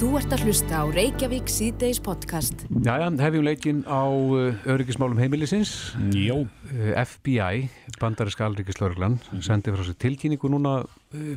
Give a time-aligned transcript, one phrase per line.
[0.00, 2.62] Þú ert að hlusta á Reykjavík síðdeis podcast.
[2.72, 5.92] Jæja, hefjum leikinn á uh, öryggismálum heimilisins.
[6.16, 6.46] Jó.
[6.70, 7.66] Uh, FBI,
[8.00, 10.86] bandariska alríkislaurglan, sendi frá sér tilkynningu núna uh,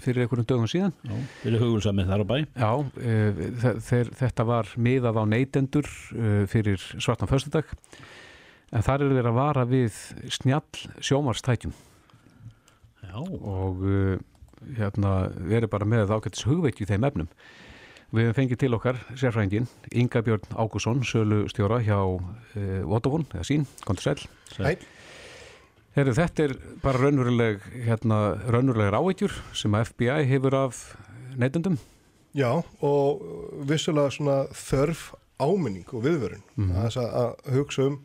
[0.06, 0.94] fyrir einhverjum dögum síðan.
[1.04, 2.38] Já, fyrir hugulsamið þar á bæ.
[2.56, 3.92] Já,
[4.22, 5.92] þetta var miðað á neytendur
[6.54, 7.68] fyrir svartan föstudag.
[8.72, 10.00] En þar eru þeir að vara við
[10.38, 11.76] snjall sjómarstækjum
[13.12, 13.20] Já.
[13.20, 13.84] og
[14.80, 17.30] hérna, við erum bara með ágættis hugveiki í þeim efnum.
[18.14, 19.66] Við hefum fengið til okkar sérfrængin
[19.98, 22.20] Inga Björn Ágússon, sölu stjóra hjá uh,
[22.86, 24.28] Vodafone, eða sín, kontur sæl.
[24.60, 24.76] Hæ.
[25.98, 30.80] Heru, þetta er bara raunveruleg, hérna, raunverulegar áveitjur sem FBI hefur af
[31.38, 31.80] neytendum.
[32.38, 32.50] Já,
[32.82, 33.22] og
[33.70, 36.72] vissulega svona þörf áminning og viðvörun Mhm.
[36.86, 38.00] að, að hugsa um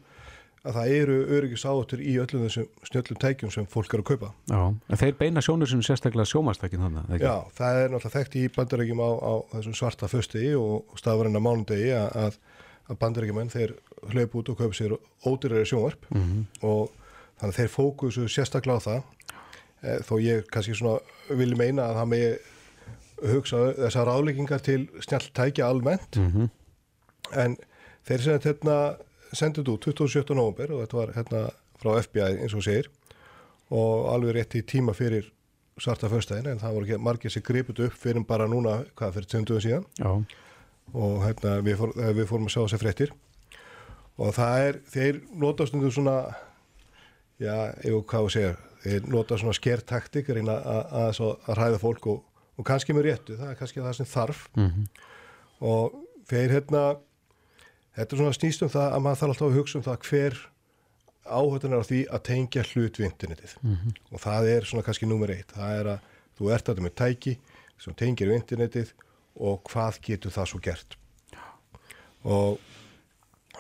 [0.67, 4.31] að það eru öryggis áhættur í öllum þessum snjöllum tækjum sem fólk er að kaupa.
[4.51, 4.61] Já.
[4.91, 7.25] En þeir beina sjónur sem sérstaklega sjómarstækin þannig, ekki?
[7.25, 11.43] Já, það er náttúrulega þekkt í bandarækjum á, á þessum svarta fösti og stafurinn á
[11.47, 12.39] mánundegi að,
[12.91, 13.77] að bandarækjumenn þeir
[14.13, 16.45] hlaup út og kaupa sér ódýrari sjónvarp Mhm.
[16.63, 16.91] og
[17.39, 19.03] þannig að þeir fókusu sérstaklega á það
[19.83, 20.99] e, þó ég kannski svona
[21.39, 22.31] vil meina að það megi
[23.33, 26.51] hugsa þessar ráðleggingar til snjallt tækja almennt Mhm.
[27.35, 27.57] en
[28.07, 28.97] þeir sem hérna
[29.37, 30.35] sendið út 27.
[30.37, 31.43] november og þetta var hérna
[31.79, 32.89] frá FBI eins og segir
[33.71, 35.29] og alveg rétt í tíma fyrir
[35.79, 39.29] svarta föstæðin en það voru ekki margir sem griput upp fyrir bara núna, hvað fyrir
[39.31, 40.11] tönduðum síðan Já.
[40.95, 43.13] og hérna við, fór, eh, við fórum að sjá þessi fréttir
[44.19, 46.17] og það er, þeir nota stundum svona
[47.39, 47.55] já,
[47.85, 52.07] ef hvað þú segir þeir nota svona skertaktik reyna að, að, að, að ræða fólk
[52.11, 52.25] og,
[52.59, 54.89] og kannski með réttu, það er kannski það sem þarf Mhm.
[55.61, 55.95] og
[56.31, 56.83] þeir hérna
[57.99, 60.39] þetta er svona snýst um það að maður þarf alltaf að hugsa um það hver
[61.29, 63.53] áhættan er á því að tengja hlut við internetið.
[63.63, 63.91] Mhm.
[64.15, 66.01] og það er svona kannski nummer eitt, það er að
[66.39, 67.35] þú ert þetta með tæki
[67.79, 68.93] sem tengir við internetið
[69.39, 70.97] og hvað getur það svo gert?
[72.25, 72.59] Og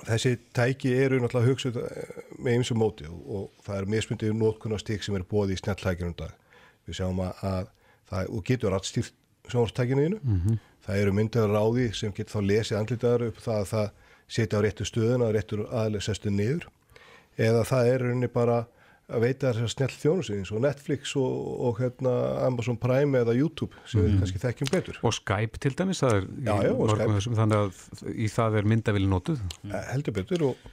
[0.08, 4.34] þessi tæki eru náttúrulega hugsuð eh, með eins og móti og, og það er mismyndið
[4.38, 6.34] nótkunnastík sem er bóði í snjalltækjunum dag.
[6.88, 7.70] Við sjáum að, að
[8.10, 9.14] það, og getur allstýrt
[9.48, 10.58] sjónvarstækinu Mhm.
[10.88, 13.90] það eru myndaður ráði sem getur þá lesið andlitaður upp það að það
[14.28, 16.68] setja á réttu stöðuna réttur aðlega sestu niður
[17.38, 18.64] eða það er rauninni bara
[19.08, 23.72] að veita þessar snjall þjónusi eins og Netflix og, og hérna Amazon Prime eða YouTube
[23.88, 26.72] sem við kannski þekkjum betur Og Skype til dæmis, það er Já, já,
[27.14, 29.40] þessum, þannig að í það er myndavili notuð.
[29.70, 30.66] Eh, heldur betur og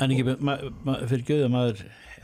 [0.00, 0.54] En ekki, ma,
[0.86, 1.80] ma, fyrir göðu að maður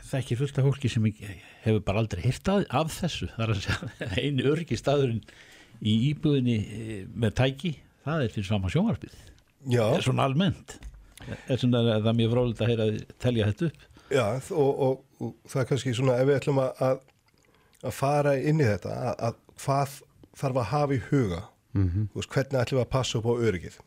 [0.07, 3.27] þekkir fullt af fólki sem hefur bara aldrei hýrt af, þessu.
[3.35, 5.21] Það er að segja einu öryggi staðurinn
[5.85, 7.75] í íbúðinni eh, með tæki,
[8.07, 9.19] það er fyrir sama sjónvarpið.
[9.69, 10.77] Já, er svona almennt.
[11.49, 13.85] Er svona það er mjög frólægt að heyra þið telja þetta upp.
[14.13, 16.99] já og, og, og það er kannski svona ef við ætlum að, að,
[17.83, 19.95] að fara inn í þetta að, að hvað
[20.37, 21.41] þarf að hafa í huga?
[21.77, 22.05] Mhm.
[22.13, 23.79] þú veist, hvernig ætlum við að passa upp á öryggið?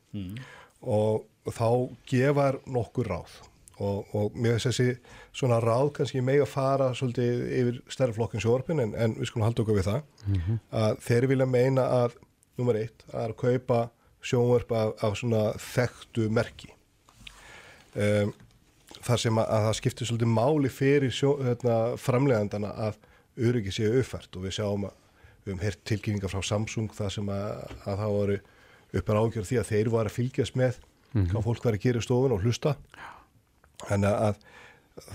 [0.80, 1.68] Og, og þá
[2.12, 3.38] gefar nokkur ráð.
[3.80, 4.98] Og, og mér finnst þessi
[5.40, 9.46] svona ráð kannski meg að fara svolítið yfir stærri flokkin sjóarpin en, en við skulum
[9.46, 10.02] halda okkur við það.
[10.82, 12.18] Að þeir vilja meina að
[12.60, 13.78] nummer eitt að kaupa
[14.24, 16.70] sjónvarp af, af svona þekktu merki.
[17.94, 18.32] Um,
[19.00, 23.00] þar sem að, að það skiptir svolítið máli fyrir sjó, hérna, framlegandana að
[23.40, 24.32] öryggi séu uppfært.
[24.36, 24.96] Og við sjáum að
[25.40, 28.38] við höfum heyrt tilkynningar frá Samsung þar sem að, að það voru
[29.00, 30.80] uppar ágjör því að þeir var að fylgjast með
[31.10, 32.74] hvað fólk var að gera í stofun og hlusta.
[33.82, 34.42] Þannig að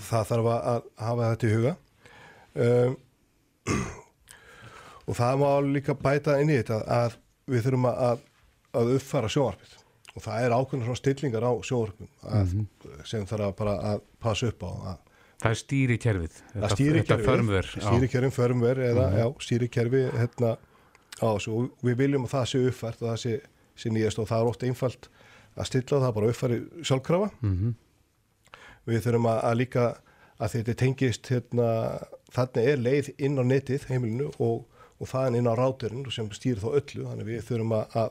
[0.08, 1.74] það þarf að, að hafa þetta í huga.
[2.66, 2.96] Um,
[5.06, 7.16] og það má líka bæta inn í þetta að
[7.46, 8.24] við þurfum að,
[8.80, 9.74] að uppfæra sjónvarpið
[10.16, 12.54] og það er ákveðna svona stillingar á sjónvarpum að,
[13.04, 15.02] sem þarf að bara að passa upp á að
[15.36, 16.36] Það er stýri kerfið.
[16.56, 17.66] að stýri Þetta förmver.
[17.76, 20.54] stýri kerfin förmver eða já, stýri kerfi hérna
[21.20, 23.34] á þessu og við viljum að það sé uppfært og það sé,
[23.76, 25.08] sé nýjast og það er oft einfalt
[25.56, 27.74] að stilla það bara uppfæri sjálfkrafa Mhm.
[28.88, 29.84] við þurfum að, að líka
[30.40, 31.68] að þetta tengist hérna,
[32.32, 34.64] þarna er leið inn á netið heimilinu og,
[35.00, 38.10] og það er inn á ráturinn sem stýrir þá öllu þannig við þurfum að, að,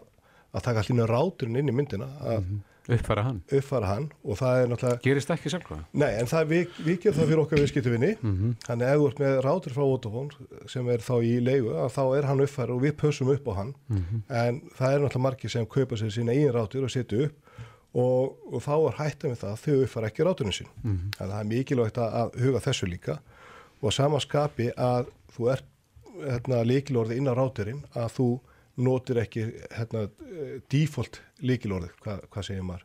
[0.55, 2.47] að taka allir ráturinn inn í myndina að
[2.85, 3.39] Uppfæra hann.
[3.49, 5.85] uppfæra hann og það er náttúrulega Gerist ekki sjálfkvæða.
[5.97, 8.11] Nei, en það við, við gerum það fyrir okkar viðskiptuvinni
[8.67, 12.03] þannig ef þú ert með rátur frá Vodafone sem er þá í leigu að þá
[12.19, 13.73] er hann uppfæra og við pössum upp á hann.
[14.29, 17.35] En það er náttúrulega margir sem kaupa sér sína eigin rátur og setja upp
[17.95, 20.69] og, og þá er hætta með það þau uppfæra ekki ráturinn sín.
[20.85, 23.17] Þannig að það er mikilvægt að, huga þessu líka.
[23.81, 25.71] Og að sama skapi að þú ert
[26.21, 28.27] hérna, líkilorði inn á ráturinn að þú
[28.77, 29.45] notir ekki
[29.75, 32.83] hérna, eh, default líkilorði, Hva, hvað segir maður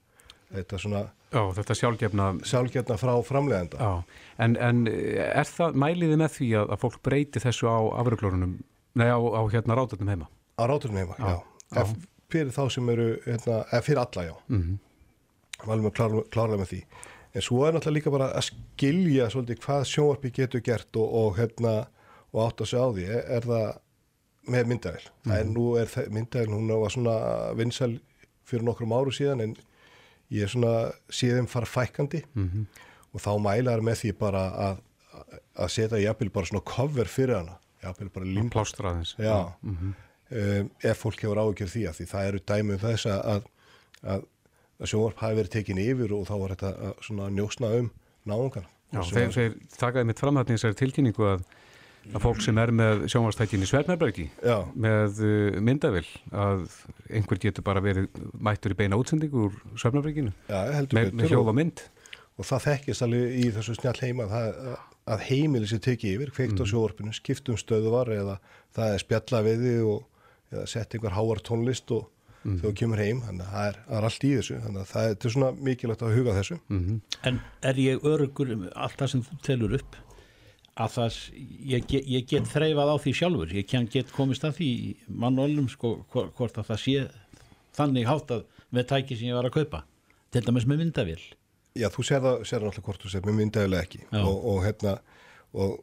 [0.55, 2.25] þetta svona Já, þetta sjálfgefna.
[2.43, 4.03] sjálfgerna frá framlegenda Já,
[4.39, 8.57] en, en er það mæliði með því að, að fólk breyti þessu á afröglórunum,
[8.99, 10.27] nei á, á hérna ráðurnum heima?
[10.61, 11.39] á ráturinn heima, já,
[11.71, 11.81] Já.
[11.83, 11.93] Ef,
[12.31, 15.67] fyrir þá sem eru, hérna, eða fyrir alla já mm -hmm.
[15.67, 16.81] valum við klár, klárlega með því
[17.35, 21.39] en svo er náttúrulega líka bara að skilja svolítið hvað sjónvarpi getur gert og, og
[21.39, 21.87] hérna,
[22.33, 23.79] og átt að segja á því er, er það
[24.51, 27.17] með myndavel mm er nú, er myndavel, hún var svona
[27.59, 27.99] vinsal
[28.45, 29.57] fyrir nokkrum áru síðan en
[30.31, 32.65] ég er svona síðan fara fækandi mm -hmm.
[33.13, 34.87] og þá mælar með því bara að
[35.61, 37.59] að setja jafnvel bara svona cover fyrir hana.
[37.81, 38.27] Jafnvel bara
[39.19, 39.95] já, mm -hmm.
[40.61, 43.41] um, ef fólk hefur ágjörð því að því það eru dæmi um þess að,
[44.03, 44.27] að,
[44.81, 47.91] að sjónvarp hafi verið tekin yfir og þá var þetta að, svona njósna um
[48.25, 51.45] náungan Já, þeir, þeir takaði mitt framhætni þessari tilkynningu að
[52.11, 54.27] að fólk sem er með sjónvarstækin í Sverðnarbergi
[54.75, 56.67] með uh, myndavill að
[57.11, 58.09] einhver getur bara verið
[58.41, 61.85] mættur í beina útsendingu úr Sverðnarberginu með, með hljóð og mynd
[62.41, 64.63] og það þekkist alveg í þessu snjall heima það,
[65.13, 66.65] að heimili sér tekið yfir, kveikt mm.
[66.65, 68.39] á sjóorpinu, skiptum stöðuvar eða
[68.77, 72.07] það er spjalla við þið og eða sett einhver háar tónlist og
[72.43, 72.57] mm.
[72.57, 75.11] þegar þú kemur heim, þannig að það er, er allt í þessu, þannig að það
[75.13, 76.61] er svona mikilvægt að huga þessu.
[76.69, 77.19] Mm -hmm.
[77.29, 80.01] En er ég örugur um allt það sem þú telur upp
[80.79, 81.19] að það,
[81.73, 84.71] ég, ég get þreifað á því sjálfur, ég kann get komist að því
[85.09, 87.05] mannólum sko hvort að það sé
[87.77, 89.85] þannig hátt að með tæki sem ég var að kaupa,
[90.31, 91.23] til dæmis með myndavill
[91.79, 94.95] Já, þú það alltaf hvort þú sér með myndaðilega ekki og, og, hérna,
[95.55, 95.77] og,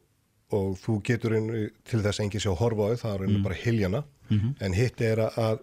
[0.56, 1.36] og þú getur
[1.88, 3.38] til þess að engi sé að horfa á þau, það er mm.
[3.46, 4.52] bara hiljana, mm -hmm.
[4.66, 5.62] en hitt er að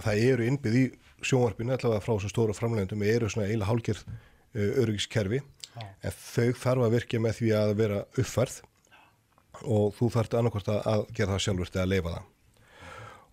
[0.00, 0.86] það eru innbyggð í
[1.24, 5.42] sjónvarpinu, allavega frá svo stóra framlegundum, eru svona eiginlega hálgjörð uh, öryggiskerfi.
[5.82, 8.60] En þau þarf að virka með því að vera uppfærð
[9.64, 12.32] og þú þarf annarkvæmst að gera það sjálfur eða leifa það.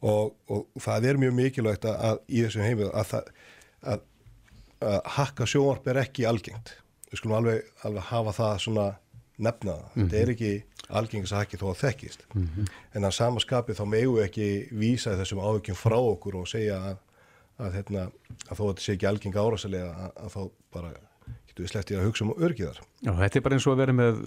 [0.04, 3.16] Og það er mjög mikilvægt að, að í þessum heimið að
[3.84, 4.10] að
[4.84, 6.76] að hakka sjónvarp er ekki algengt
[7.10, 8.88] við skulum alveg, alveg hafa það svona
[9.44, 10.10] nefnaða, mm -hmm.
[10.10, 10.52] þetta er ekki
[10.90, 12.68] algengis að hakki þó að þekkist mm -hmm.
[12.94, 16.98] en að samaskapið þá megu ekki vísa þessum áhugjum frá okkur og segja að,
[17.58, 18.04] að, hérna,
[18.50, 20.42] að þó að þetta sé ekki algeng árásalega að, að þá
[20.74, 20.94] bara
[21.54, 23.96] getur við slepptið að hugsa um örgiðar Já, þetta er bara eins og að vera
[23.98, 24.22] með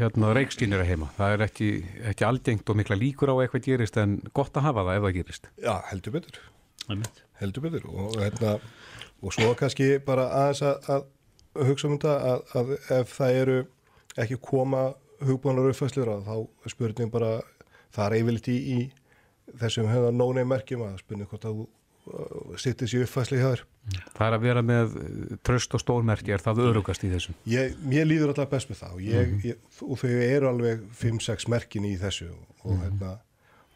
[0.00, 1.68] hérna, reikstínir að heima, það er ekki,
[2.10, 5.16] ekki algengt og mikla líkur á eitthvað gerist en gott að hafa það ef það
[5.18, 5.48] gerist.
[5.62, 6.40] Já, heldur betur.
[7.40, 7.86] Heldur betur.
[7.94, 8.56] Og hérna
[9.24, 10.90] og svo kannski bara aðeins að,
[11.54, 13.56] að hugsa um þetta að, að ef það eru
[14.24, 14.82] ekki koma
[15.24, 17.30] hugbúinar uppfæslir þá er spurning bara
[17.94, 21.66] það er yfirleitt í, í þessum höfða nónei merkjum að spurning hvort að þú
[22.60, 23.62] sittir sér uppfæsli hjá þér
[24.14, 24.96] Það er að vera með
[25.44, 27.36] tröst og stórmerki er það örugast í þessum?
[27.48, 29.44] Ég, ég líður alltaf best með það og, ég, mm -hmm.
[29.48, 32.82] ég, og þau eru alveg 5-6 merkin í þessu og, mm -hmm.
[32.84, 33.12] hérna,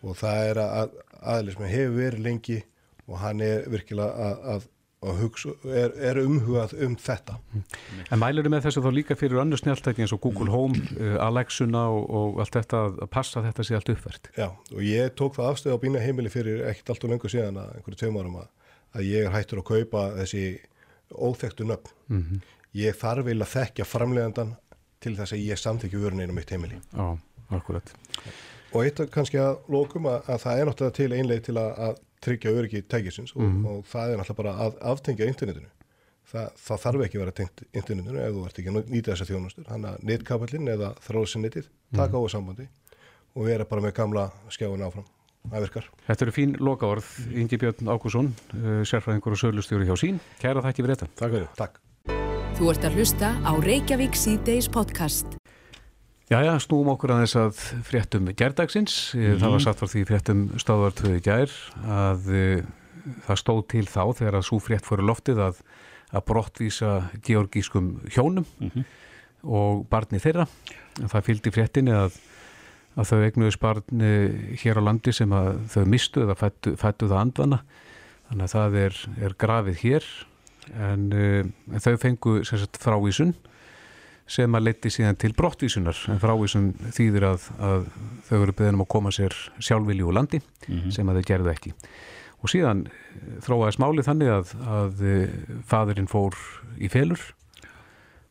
[0.02, 2.58] og það er að aðeins með hefur verið lengi
[3.08, 4.68] og hann er virkilega að, að
[4.98, 7.36] og hugsa, er, er umhugað um þetta.
[8.10, 11.14] En mælur þið með þessu þá líka fyrir annar snjáltæki eins og Google Home, uh,
[11.22, 14.30] Alexuna og, og allt þetta að passa þetta sé allt uppvert?
[14.34, 17.60] Já, og ég tók það afstöð á bína heimili fyrir ekkert allt og lengur síðan
[17.62, 18.50] að einhverju tveim árum að,
[18.98, 20.44] að ég er hættur að kaupa þessi
[21.14, 21.94] óþektu nöfn.
[22.10, 22.42] Mm -hmm.
[22.78, 24.56] Ég þarf að þekkja framlegandan
[25.00, 26.80] til þess að ég samþykju vörun einu mitt heimili.
[26.92, 27.18] Já,
[27.54, 27.94] akkurat.
[28.74, 32.00] Og eitt kannski að lókum að, að það er náttúrulega til einlega til að, að
[32.24, 33.66] tryggja öryggi tækisins og, mm.
[33.66, 35.70] og það er náttúrulega bara að aftengja internetinu.
[36.28, 39.28] Það, það þarf ekki að vera tengt internetinu ef þú ert ekki að nýta þessa
[39.30, 39.68] þjónustur.
[39.68, 42.18] Þannig að netkapallin eða þráðsinnitið taka mm.
[42.20, 42.68] á sambandi
[43.38, 45.08] og vera bara með gamla skjáin áfram.
[45.48, 45.90] Það virkar.
[46.08, 47.10] Þetta eru fín lokaorð.
[47.32, 50.18] Ingi Björn Ákusson, uh, sérfræðingur og sölustjóri hjá sín.
[50.42, 51.10] Kæra þakki fyrir þetta.
[51.22, 51.52] Takk fyrir.
[51.56, 51.80] Takk.
[52.58, 55.38] Þú ert að hlusta á Reykjavík C-Days podcast.
[56.28, 59.38] Jæja, snúum okkur að þess að fréttum gerdagsins, mm -hmm.
[59.40, 61.54] það var satt frá því fréttum stáðartöðu gær
[61.88, 62.66] að uh,
[63.24, 65.62] það stóð til þá þegar að svo frétt fóru loftið að,
[66.12, 66.92] að brottvísa
[67.24, 68.84] georgískum hjónum mm -hmm.
[69.42, 70.44] og barni þeirra.
[71.00, 72.20] Það fylgdi fréttinni að,
[72.94, 74.12] að þau egnuðis barni
[74.60, 77.62] hér á landi sem að þau mistu eða fættu, fættu það andvana,
[78.28, 78.94] þannig að það er,
[79.24, 80.04] er grafið hér
[80.76, 81.12] en,
[81.72, 83.34] en þau fengu sérstaklega frávísun
[84.28, 85.96] sem að leti síðan til brottvísunar.
[86.12, 87.88] En frávísun þýðir að, að
[88.28, 90.92] þau eru beðinum að koma sér sjálfvilju úr landi mm -hmm.
[90.92, 91.72] sem að þau gerðu ekki.
[92.38, 95.34] Og síðan eh, þróaðis máli þannig að, að eh,
[95.66, 96.36] fadurinn fór
[96.78, 97.20] í felur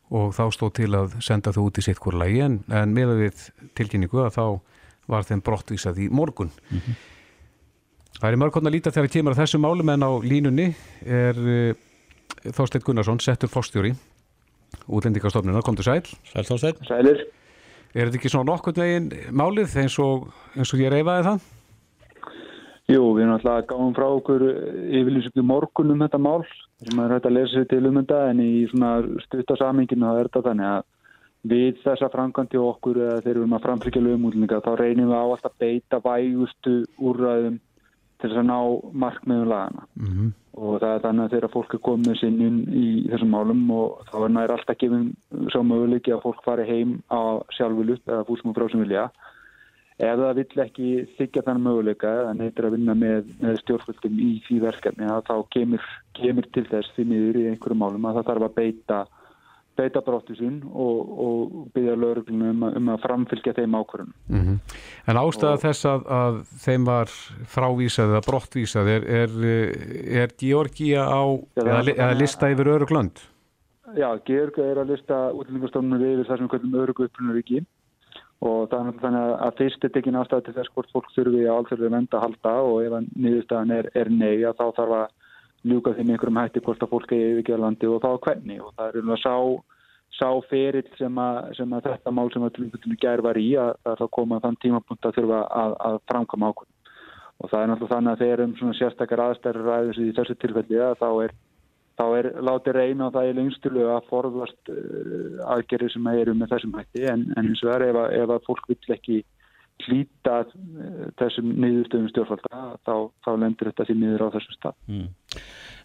[0.08, 2.40] og þá stóð til að senda þau út í sitt hvora lagi.
[2.40, 4.46] En, en með að við tilkynningu að þá
[5.08, 6.52] var þeim brottvísað í morgun.
[6.70, 6.94] Mm -hmm.
[8.18, 10.74] Það er mörg konar líta þegar við kemur að þessu málum en á línunni
[11.06, 11.74] er uh,
[12.50, 13.94] Þorstein Gunnarsson, settur fórstjóri
[14.88, 16.02] útlendingastofnuna, komdu sæl.
[16.32, 17.22] Sæl Þorstein Sælir.
[17.94, 21.46] Er þetta ekki svona nokkur veginn málið eins og, eins og ég reyfaði það?
[22.88, 26.44] Jú, við erum alltaf gáðum frá okkur yfirlýsum morgun um þetta mál
[26.80, 28.92] sem er hægt að lesa til um þetta en í svona
[29.26, 30.86] stuttasaminginu það er þetta þannig að
[31.52, 35.24] við þessa framkvæmdi okkur eða þegar við erum að framfylgja lögumúlninga þá reynum við á
[35.24, 37.58] alltaf beita vægustu úrræðum
[38.18, 38.58] til þess að ná
[39.04, 40.30] markmiðum lagana Mm -hmm.
[40.58, 44.04] og það er þannig að þegar fólk er komið sinn inn í þessum málum og
[44.10, 45.16] þá er nær alltaf gefin
[45.52, 47.22] sá möguleiki að fólk fari heim á
[47.56, 49.10] sjálfvilut eða fúsum og frá sem vilja
[49.98, 54.30] ef það vill ekki þykja þannig möguleika eða neytir að vinna með, með stjórnvöldum í
[54.46, 55.82] því verkefni að þá kemur,
[56.14, 58.98] kemur til þess því miður í einhverjum málum að það þarf að beita
[59.78, 64.12] beita brottisun og, og byggja lögreglunum um, að- um að framfylgja þeim ákvörðunum.
[64.28, 64.58] Mhm.
[65.08, 67.14] En ástæða þess að, að þeim var
[67.54, 69.40] frávísað eða brottvísað er, er,
[70.24, 71.22] er Georgia á
[71.56, 73.22] þannig að- lista yfir öruglönd?
[73.96, 77.62] Já, Georg er að lista útlendingastofnunum yfir það sem við kallum örugu upprunaríki
[78.44, 81.94] og þannig að- að fyrst er tekin ástæða til þess hvort fólk þurfi á alþjóðlega
[81.96, 85.08] venda að halda og ef að niðurstaðan er, er nei að þá þarf að
[85.66, 88.60] ljúka þeim einhverjum hætti hvort að fólk er yfirgeða landi og þá hvernig.
[88.62, 89.34] Og það er um að sá,
[90.18, 93.74] sá ferill sem að, sem að þetta mál sem að tilbygginu gær var í að
[93.84, 96.74] það er koma þann tímapunkt að þurfa að, að framkama ákvörðum
[97.38, 100.80] og það er náttúrulega þannig að þegar um svona sérstakar aðstæður ræður í þessu tilfelli
[100.82, 101.34] að þá er
[101.98, 106.52] þá er látið reyna á það í lengstulu að forðast uh, aðgerið sem eru með
[106.54, 107.04] þessum hætti.
[107.10, 109.16] En, en eins og það er ef, að- ef að fólk vill ekki
[109.86, 112.94] hlýta uh, þessum niðurstöðum stjórnvalda þá,
[113.24, 114.78] þá lendur þetta því niður á þessum stað.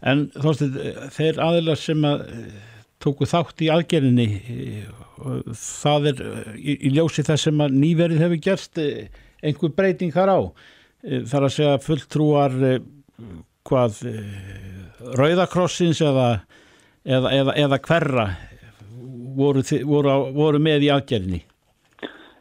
[0.03, 0.79] En þóttið,
[1.15, 2.55] þeir aðilar sem að eh,
[3.03, 4.87] tóku þátt í aðgerðinni eh,
[5.59, 9.07] það er eh, í, í ljósi þess sem að nýverið hefur gerst eh,
[9.43, 10.39] einhver breyting þar á.
[11.03, 12.81] Eh, þar að segja fulltrúar eh,
[13.67, 14.51] hvað eh,
[15.19, 16.27] Rauðakrossins eða,
[17.03, 18.27] eða, eða, eða hverra
[19.35, 21.41] voru, voru, voru með í aðgerðinni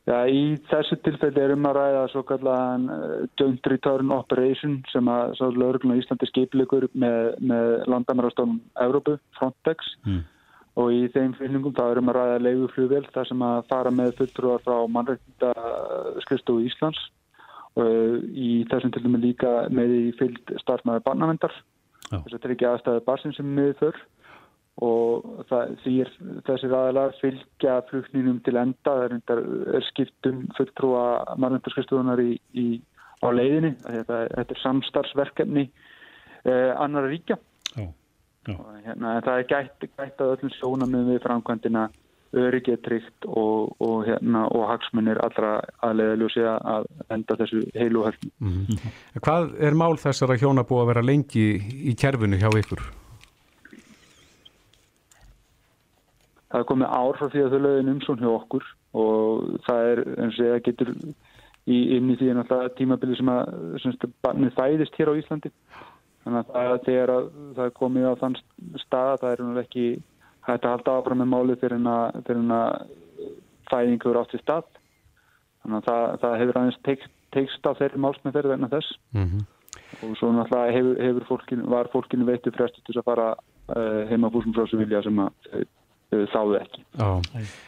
[0.03, 5.07] Já, í þessu tilfelli er um að ræða svo kallaðan uh, Joint Return Operation sem
[5.11, 9.95] að svo lögreglun á Íslandi skipilegur með, með landamærastofnum Evrópu, Frontex.
[10.07, 10.25] Mm.
[10.81, 14.15] og í þeim fylgingum þá er um að ræða leiguflugvél þar sem að fara með
[14.19, 15.51] fulltrúar frá mannreikta
[16.25, 17.03] skrifstofu Íslands
[17.77, 21.55] uh, í þessum til dæmi líka með í fylgd starfnaði barnavendar
[22.09, 24.01] þess að tryggja aðstæði barsin sem miður þurr
[24.83, 26.11] og það, því er
[26.49, 29.43] þessir aðalega fylgja flugninum til enda það er, reyndar-
[29.79, 31.05] er skiptum fulltrúa
[32.59, 32.67] í,
[33.23, 35.65] á leiðinni þetta, þetta er samstarfsverkefni
[36.45, 37.39] eh, annar ríkja
[37.77, 37.87] Já,
[38.49, 38.55] já.
[38.59, 41.85] og hérna, það er gætt, gætt að öllum sjónamið við framkvæmdina
[42.33, 48.31] öryggið tryggt og, og, hérna, og hagsmunir allra aðlega ljósi að enda þessu heilu höfn.
[48.41, 48.79] Mhm.
[49.21, 52.81] Hvað er mál þessara hjóna búið að vera lengi í kerfinu hjá ykkur?
[56.53, 58.67] Það er komið ár frá því að þau lögin umsón hjá okkur
[59.03, 63.33] og það er eins og það getur í, inn í því er náttúrulega tímabili sem
[63.33, 65.53] að sem sagt, barnið fæðist hér á Íslandi.
[66.23, 68.39] Þannig að það, þegar að, það er komið á þann
[68.85, 69.87] stað það er náttúrulega ekki
[70.43, 72.21] hægt að halda áfram með málið fyrir en að,
[73.73, 74.69] en eru átt í stað.
[75.63, 79.43] Þannig að það, það hefur aðeins teikst, teikst á þeirri málsmeðferð vegna þess Mm
[80.01, 84.31] og svo náttúrulega hefur, hefur fólkin, var fólkinu veitu frestu til að fara uh, heima
[84.33, 85.63] fúsum frá þessu vilja sem að þau
[86.13, 86.83] þáðu ekki.
[87.01, 87.09] Já,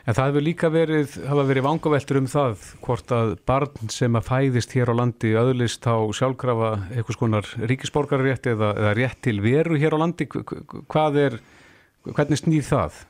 [0.05, 4.29] en það hefur líka verið, hafa verið vangaveltur um það hvort að barn sem að
[4.29, 9.81] fæðist hér á landi öðlist á sjálfkrafa eitthvað skonar ríkisborgarrétt eða, eða rétt til veru
[9.81, 11.39] hér á landi, Hva- hva- hvað er,
[12.05, 13.01] hvernig snýð það?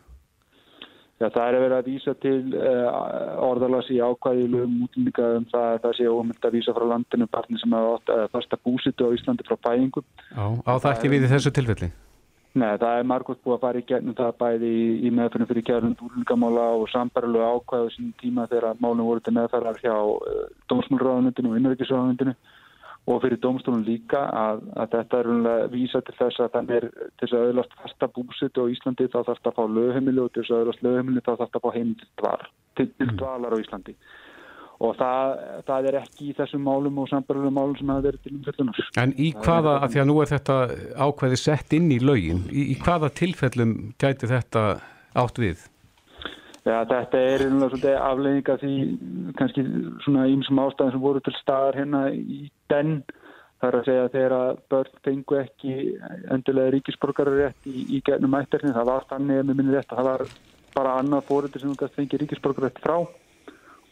[1.23, 5.45] Já, það er að vera að vísa til uh, orðalas í ákvæði lögum útlendinga um
[5.53, 9.07] það að það sé ómynd að vísa frá landinu barni sem hafa að fasta búsitu
[9.07, 10.05] á Íslandi frá fæðingum.
[10.35, 11.91] Já, á það ekki við í þessu tilfelli?
[12.55, 15.65] Nei, það er margótt búið að fara í gegnum það bæði í, í meðfyrir fyrir
[15.67, 21.51] kjærlund útlendingamála og sambarilega ákvæðu sín tíma þegar málum voru til meðferðar hjá uh, dómsmálráðunundinu
[21.51, 22.37] og innverkisráðunundinu
[23.11, 26.87] og fyrir dómstólun líka að, að þetta er rúnlega vísa til þess að þannig er
[26.95, 30.31] til þess að auðvitað fasta búsitu á Íslandi þá þarf það að fá lögheimili og
[30.31, 31.91] til þess að auðvitað lögheimili þá þarf það að fá heim
[32.79, 33.97] til dvalar á Íslandi
[34.85, 35.35] og það,
[35.69, 38.81] það er ekki í þessum málum og sambarilega málum sem hafa verið til umfjöldunar.
[39.03, 40.59] En í hvaða, að því að nú er þetta
[41.07, 44.65] ákvæði sett inn í lögin, í, í hvaða tilfellum gæti þetta
[45.25, 45.67] átt við?
[46.65, 48.77] Já, þetta er einhverjum svolítið afleiðinga því
[49.37, 49.65] kannski
[50.07, 53.03] svona ímsum ástæðum sem voru til staðar hérna í den
[53.61, 55.75] það er að segja þegar að börn fengu ekki
[56.33, 60.09] endilega ríkisborgararétt í, í gernum ættarni, það var þannig að með minni rétt að það
[60.11, 60.25] var
[60.75, 62.97] bara annað fóruður sem fengið ríkisborgararétt frá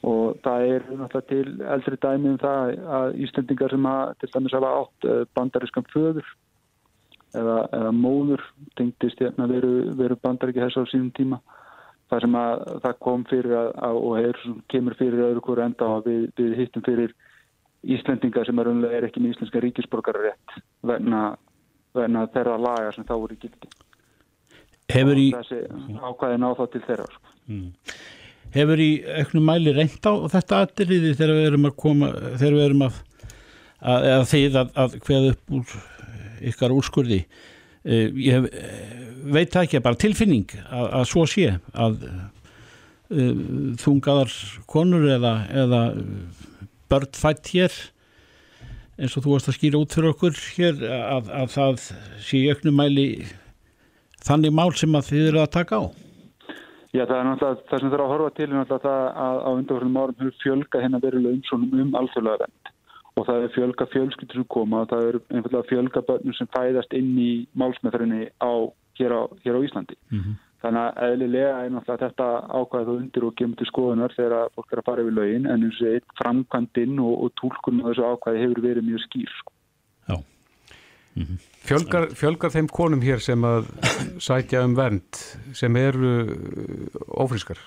[0.02, 4.56] og það er náttúrulega til eldri dæmi um það að Íslendingar sem að til dæmis
[4.56, 6.30] hafa átt eh, bandarískan föður
[7.38, 8.42] eða, eða móður
[8.78, 11.38] tengdist hérna veru, veru bandaríki þess á sínum tíma
[12.11, 14.40] það sem að það kom fyrir að, að, og er,
[14.73, 17.14] kemur fyrir öðru hverju enda og við, við hittum fyrir
[17.82, 21.23] Íslendinga sem er, er ekki með íslenska ríkisborgararétt vegna,
[21.97, 23.71] vegna þeirra laga sem þá voru gildi.
[24.92, 25.62] Hefur í, Þessi
[25.99, 27.09] ákvæðin á þá til þeirra.
[27.16, 27.32] Sko.
[28.52, 28.90] Hefur í
[29.23, 32.99] auknum mæli reynt á þetta atriði þegar við erum að koma, þegar við erum að,
[33.80, 35.78] að, að þið að, að hveða upp úr
[36.52, 37.23] ykkar úrskurði?
[37.82, 38.99] Uh, ég hef, eh,
[39.35, 43.40] veit það ekki bara tilfinning að, svo sé að uh,
[43.82, 44.37] þungaðar
[44.71, 45.32] konur eða,
[45.64, 45.80] eða
[46.92, 47.75] börn fætt hér
[49.00, 51.85] eins og þú varst að skýra út fyrir okkur hér að, að það
[52.23, 53.06] sé í auknum mæli
[54.23, 55.85] þannig mál sem að þið eru að taka á
[56.92, 59.50] Já, það er náttúrulega, það sem er að horfa til er náttúrulega það að á
[59.56, 62.72] undanfjörðum árum hefur fjölga hérna verulega umsónum um alþjóðlega vend
[63.16, 66.96] og það er fjölga fjölskyldur sem koma og það er einfallega fjölga börnum sem fæðast
[66.96, 67.30] inn í
[67.61, 68.28] málsmeðferðinni
[69.00, 69.96] hér, hér á Íslandi.
[70.11, 70.37] Mm -hmm.
[70.62, 74.78] Þannig að eðlilega er náttúrulega þetta ákvæðið undir og gemur til skoðunar þegar fólk er
[74.78, 78.42] að fara yfir lögin en eins og eitt framkvæmdinn og, og tólkunum á þessu ákvæði
[78.44, 79.32] hefur verið mjög skýr.
[79.40, 79.52] Sko.
[81.14, 81.38] Mm -hmm.
[81.69, 83.69] fjölgar, fjölgar þeim konum hér sem að
[84.19, 85.12] sækja um vernd
[85.52, 86.12] sem eru
[87.09, 87.59] ófrískar?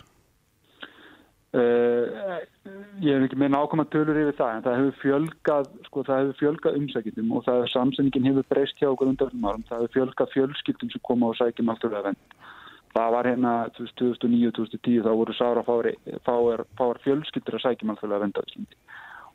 [1.56, 2.42] Uh,
[3.00, 6.78] ég hef ekki með nákvæmlega tölur yfir það en það hefur fjölgað, sko, hefur fjölgað
[6.80, 10.92] umsækjum og það er samsendingin hefur breyst hjá okkur undanfjörnum árum, það hefur fjölgað fjölskyldum
[10.92, 12.36] sem koma og sækjum að vend
[12.96, 18.46] það var hérna 2009-2010 þá voru sára fáar, fáar fjölskyldur að sækjum alltaf að venda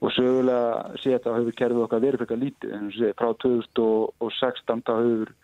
[0.00, 4.94] og sögulega sé þetta hefur kerfið okkar verið fyrir lítið en sé, frá 2016 þá
[4.96, 5.34] hefur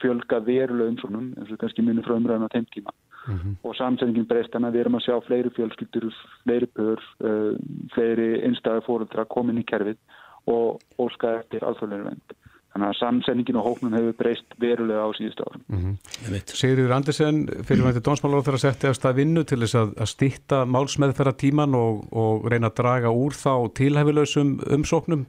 [0.00, 2.94] fjölgað verulega umsóknum eins og kannski munið frá umræðan á þeim tíma
[3.26, 3.54] mm -hmm.
[3.62, 6.06] og samsendingin breyst þannig að við erum að sjá fleiri fjölskyldur,
[6.44, 7.54] fleiri bör, uh,
[7.94, 9.98] fleiri einstæði fóröldra komin í kerfið
[10.46, 12.36] og óskað eftir alþjóðleiri vend.
[12.76, 15.62] Þannig að samsendingin og hóknum hefur breyst verulega á síðustu árum.
[15.72, 16.40] Mm -hmm.
[16.52, 20.58] Sigurður Andersen, fyrirvæntið dónsmálar á þeirra setti að stað vinnu til þess að, að stýtta
[20.68, 25.22] málsmeðferra tíman og, og reyna að draga úr þá tilhæfilausum umsóknum.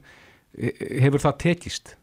[1.00, 1.96] Hefur það tekist?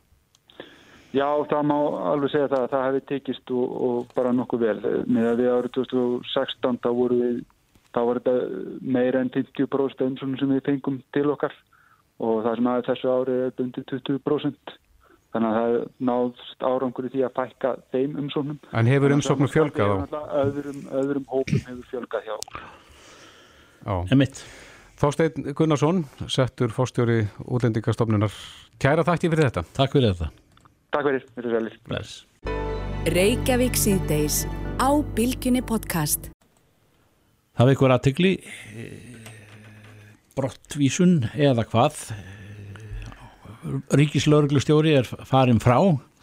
[1.14, 1.78] Já, það má
[2.10, 4.80] alveg segja það að það hefði tekist og, og bara nokkuð vel.
[5.06, 7.38] Með að við árið 2016 þá voru við,
[7.94, 8.34] þá var þetta
[8.82, 11.54] meira en 50% sem við fengum til okkar
[12.18, 14.76] og það sem aðeins þessu árið er bundið 20%.
[15.36, 15.74] Þannig að það
[16.08, 18.60] náðst árangur í því að fækka þeim umsóknum.
[18.72, 19.98] En hefur umsóknum fjölgað á?
[20.46, 22.38] Öðrum, öðrum hópum hefur fjölgað hjá.
[23.84, 23.96] Já.
[24.16, 24.40] Emitt.
[24.96, 28.32] Þásteinn Gunnarsson, settur fórstjóri útlendingastofnunar.
[28.80, 29.66] Kæra þakki fyrir þetta.
[29.76, 30.30] Takk fyrir þetta.
[30.96, 32.16] Takk fyrir, þetta er sælir.
[33.12, 34.38] Reykjavík síðdeis
[34.80, 36.32] á Bilginni podcast.
[37.60, 38.32] Það er ykkur aðtegli,
[40.40, 42.00] brottvísun eða hvað.
[44.02, 45.78] Ríkislauglustjóri er farin frá,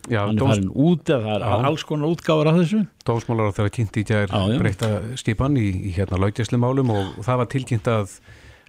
[0.09, 0.55] já, hann er dóms...
[0.55, 1.57] farin út eða það er já.
[1.70, 2.85] alls konar útgáður af þessu.
[3.09, 7.50] Dómsmálar á þeirra kynnti í tjær breyta skipan í, í hérna laugjæslimálum og það var
[7.57, 8.14] tilkynnt að,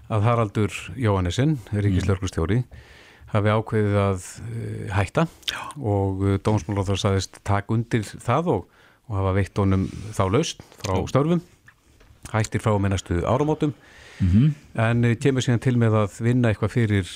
[0.09, 2.89] að Haraldur Jóhannesson, ríkislauglustjóri, mm
[3.33, 5.59] hafi ákveðið að uh, hætta Já.
[5.79, 8.67] og uh, dómsmálaður saðist takk undir það og,
[9.09, 11.41] og hafa veitt honum þá laust frá störfum
[12.33, 13.73] hættir frá með næstu áramótum
[14.23, 14.51] mm -hmm.
[14.89, 17.07] en uh, kemur síðan til með að vinna eitthvað fyrir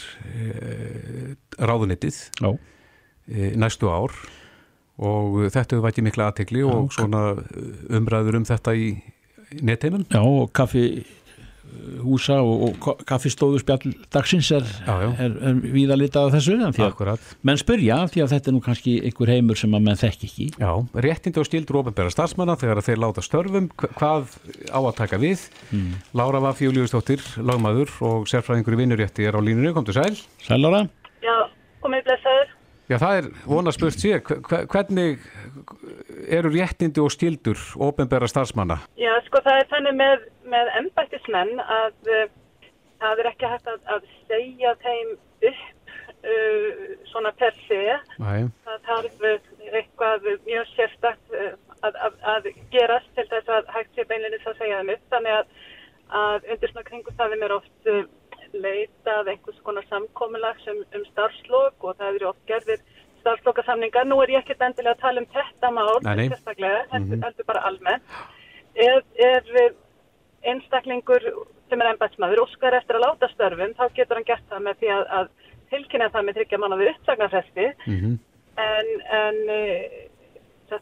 [1.60, 2.18] ráðunittið
[3.56, 4.12] næstu ár.
[4.98, 7.36] Og þetta hefur vætið mikla aðtegli og svona
[7.90, 8.88] umræður um þetta í
[9.62, 11.06] netteimum Já og kaffi
[12.04, 16.58] húsa og, og kaffistóðu spjall dagsins er, er, er víðalitað af þessu
[17.48, 20.50] menn spyrja því að þetta er nú kannski einhver heimur sem að menn þekk ekki.
[20.58, 20.72] Já,
[21.08, 23.70] réttindi og stildur ofinbæra starfsmanna þegar þeir láta störfum.
[24.00, 24.38] Hvað
[24.72, 25.48] á að taka við?
[25.72, 25.98] Mm.
[26.18, 30.14] Lára Vafi Júliustóttir, lagmaður og sérfræðingur í vinnurétti er á línunni, kom til sæl.
[30.44, 30.86] Sæl Lára.
[31.26, 31.36] Já,
[31.84, 32.54] komið blessaður.
[32.88, 34.22] Já, það er vona spurt sér.
[34.24, 35.20] Hvernig
[36.32, 38.80] eru réttindi og stildur ofinbæra starfsmanna?
[39.00, 42.28] Já, sko það er þannig með með ennbættismenn að uh,
[43.02, 45.16] það er ekki hægt að, að segja þeim
[45.52, 45.96] upp
[46.34, 47.58] uh, svona per.
[47.70, 48.48] Nei.
[48.68, 54.54] Það þarf eitthvað mjög sérstakt að, að, að gerast til þess að hægt sé beinleginni
[54.54, 55.10] að segja þeim upp.
[55.16, 57.92] Þannig að undir svona kringu það er oft
[58.56, 62.84] leitað einhvers konar samkominlag um, um starfslokk og það eru oft gerðir
[63.22, 64.08] starfslokkasamningar.
[64.08, 68.16] Nú er ég ekkert endilega að tala um þetta mál, sérstaklega, þetta er bara almennt.
[68.78, 69.76] Er, er
[70.46, 71.24] einstaklingur
[71.70, 74.92] sem er ennbætsmaður óskar eftir að láta störfum, þá getur hann gert það með því
[74.96, 75.32] að, að
[75.74, 78.16] tilkynna það með tryggja manna við uppsagnarfesti mm -hmm.
[78.68, 80.78] en, en uh,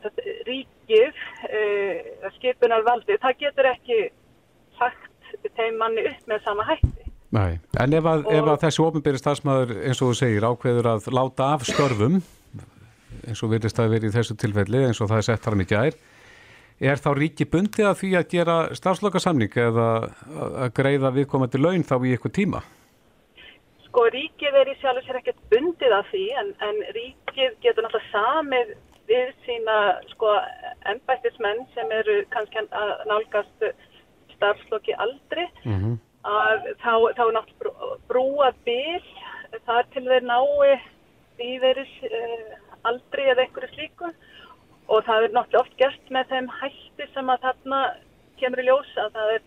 [0.50, 4.00] ríkið uh, skipunar valdi, það getur ekki
[4.80, 7.12] sagt þeim manni upp með sama hætti.
[7.36, 11.08] Nei, en ef að, ef að þessi ofinbyrjast stafsmæður eins og þú segir ákveður að
[11.12, 12.22] láta af störfum
[13.26, 15.82] eins og virðist að vera í þessu tilfelli eins og það er sett þar mikið
[15.82, 15.98] ær
[16.84, 19.86] Er þá ríki bundið að því að gera stafslokasamning eða
[20.66, 22.62] að greiða viðkomandi laun þá í eitthvað tíma?
[23.86, 28.12] Sko ríkið er í sjálf sér ekkert bundið að því en, en ríkið getur náttúrulega
[28.12, 28.76] samið
[29.08, 29.78] við sína
[30.12, 30.34] sko
[30.92, 33.66] ennbættismenn sem eru kannski að nálgast
[34.36, 35.96] stafsloki aldri mm -hmm.
[36.28, 39.04] að þá, þá er náttúrulega brúað byl
[39.66, 40.80] þar til þeir nái
[41.40, 44.12] lífeyris uh, aldri eða einhverju slíku
[44.88, 47.80] og það er náttúrulega oft gert með þeim hætti sem að þarna
[48.40, 49.46] kemur í ljós að það er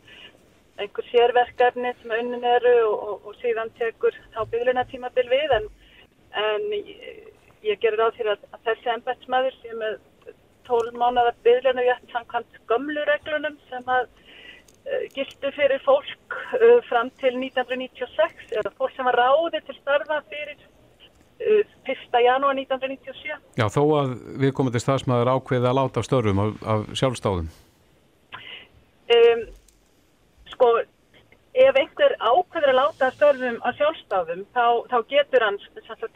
[0.82, 5.54] einhver sérverkefni sem unnin eru og, og, og síðan tekur þá byggðluna tímabil við.
[5.58, 5.66] En,
[6.42, 7.26] en ég,
[7.66, 9.98] ég gerir á því að, að þessi embætsmaður sem er
[10.68, 17.10] 12 mánuða byggðluna rétt samkvæmt gömlu reglunum sem að uh, gildu fyrir fólk uh, fram
[17.22, 20.58] til 1996 eða fólk sem var ráði til starfa fyrir
[21.38, 22.20] 1.
[22.24, 23.38] janúar 1997.
[23.58, 27.50] Já, þó að við komum til stafsmæður ákveði að láta störfum af, af sjálfstáðum.
[29.08, 29.44] Um,
[30.52, 30.70] sko,
[31.54, 35.60] ef einhver ákveður að láta störfum af sjálfstáðum, þá, þá getur hann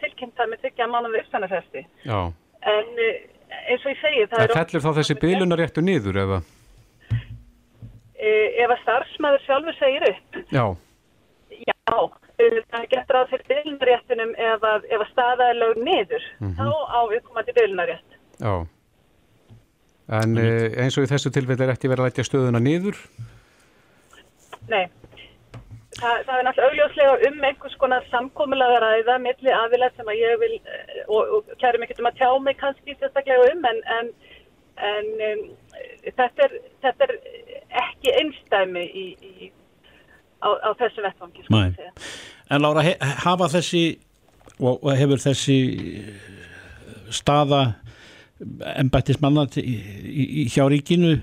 [0.03, 1.85] tilkynnt það með þykja mannaði uppstænarfesti.
[2.09, 2.19] Já.
[2.73, 4.53] En eins og ég segi, það, það er...
[4.53, 6.41] Það fellur þá þessi bylunaréttu niður eða?
[8.23, 10.43] Ef að starfsmæður sjálfur segir upp.
[10.55, 10.65] Já.
[11.63, 11.97] Já,
[12.38, 16.57] er gett ráð fyrir bylnaréttunum ef að, ef að staða er lög niður, mm -hmm.
[16.59, 16.66] þá
[16.97, 18.18] á viðkomandi bylnarétt.
[18.38, 18.55] Já,
[20.21, 20.81] en mm.
[20.83, 22.99] eins og í þessu tilfelli er ekki verið að lætja stöðuna niður?
[24.71, 24.87] Nei,
[26.01, 30.38] það, það er náttúrulega augljóslega um einhvers konar samkómulega ræða milli aðvilað sem að ég
[30.42, 30.53] vil,
[31.09, 34.12] og, og kærum ekkert um að tjá mig kannski sérstaklega um, en, en,
[34.90, 35.42] en um,
[36.05, 37.16] þetta, er, þetta er
[37.83, 39.53] ekki einstæmi í, í
[40.43, 41.63] á, á þessu vettvangi sko
[42.53, 42.83] En Lára,
[43.25, 43.85] hafa þessi
[44.59, 45.59] og, og hefur þessi
[47.13, 47.63] staða
[48.77, 51.15] embættismanna í, í, í hjá ríkinu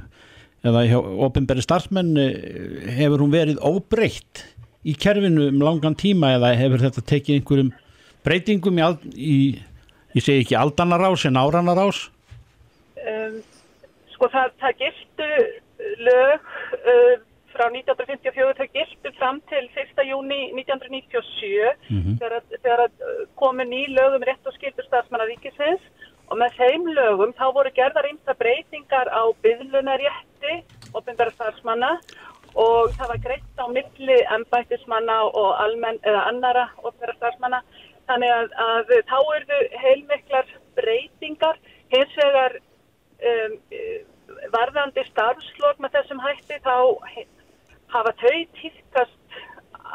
[0.66, 2.16] eða hjá ofinberi starfsmenn
[2.98, 4.46] hefur hún verið óbreytt
[4.88, 7.72] í kerfinu um langan tíma eða hefur þetta tekið einhverjum
[8.26, 9.40] breytingum í, í
[10.16, 12.08] ég segi ekki aldanarás en áranarás?
[13.06, 13.40] Um,
[14.14, 15.28] Sko það, það gildu
[16.04, 16.48] lög
[16.80, 17.14] uh,
[17.60, 20.04] frá 1954 þau gildu fram til 1.
[20.08, 22.16] júni 1997 mm -hmm.
[22.22, 25.84] þegar, þegar uh, komu ný lögum rétt og skildur stafsmanna ríkisins
[26.30, 30.54] og með þeim lögum þá voru gerðar einsta breytingar á byðlunarétti
[30.94, 31.92] ofinbæra stafsmanna
[32.56, 37.60] og það var greitt á milli embættismanna og almenn eða annara ofinbæra stafsmanna
[38.08, 40.48] þannig að, að þá eru heilmiklar
[40.80, 41.58] breytingar
[41.94, 42.54] hins vegar
[43.30, 43.54] um,
[44.54, 46.76] varðandi starfslokk með þessum hætti þá
[47.94, 49.38] hafa þau týrkast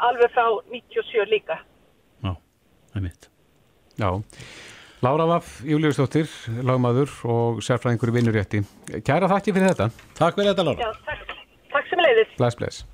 [0.09, 1.59] alveg frá 97 líka.
[2.23, 2.33] Já,
[2.91, 3.29] það er mitt.
[3.95, 4.09] Já,
[5.05, 6.29] Lára Vaff, Júliusdóttir,
[6.65, 8.61] lagmaður og sérfræðingur í vinnurétti.
[9.05, 9.89] Kæra þakki fyrir þetta.
[10.17, 10.87] Takk fyrir þetta, Lára.
[10.87, 11.35] Já, takk.
[11.75, 12.31] Takk sem leiðis.
[12.39, 12.85] Bless, bless.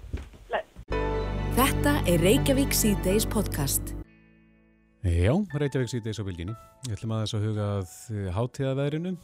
[1.55, 3.93] Þetta er Reykjavík C-Days podcast.
[5.05, 6.55] Já, Reykjavík C-Days á bildinni.
[6.89, 7.95] Ég ætlum að þess að huga að
[8.37, 9.15] hátíðaveðrinu.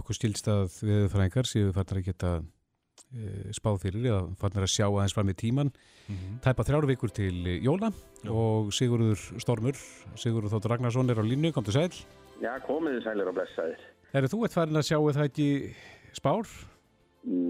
[0.00, 2.32] Okkur stilst að viðfræðingar séu þarna að geta
[3.56, 6.40] spáð fyrir eða fannar að sjá aðeins fram í tíman mm -hmm.
[6.44, 7.92] tæpa þrjáru vikur til jóla
[8.24, 8.30] Já.
[8.30, 9.76] og Sigurður Stormur
[10.16, 11.92] Sigurður Þóttur Ragnarsson er á línu, kom til sæl
[12.40, 13.80] Já, komiði sælir og blessaðir
[14.12, 15.74] Er þú eitt farin að sjá það ekki
[16.12, 16.46] spár?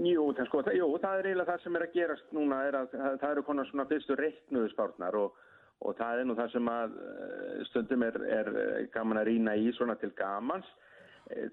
[0.03, 2.75] Jú, það, sko, það, jú, það er eiginlega það sem er að gerast núna er
[2.75, 5.31] að það, það eru konar svona fyrstu reiknuðu spárnar og,
[5.79, 8.47] og það er nú það sem að eh, stundum er, er
[8.93, 10.89] gaman að rýna í svona til gamans Eh,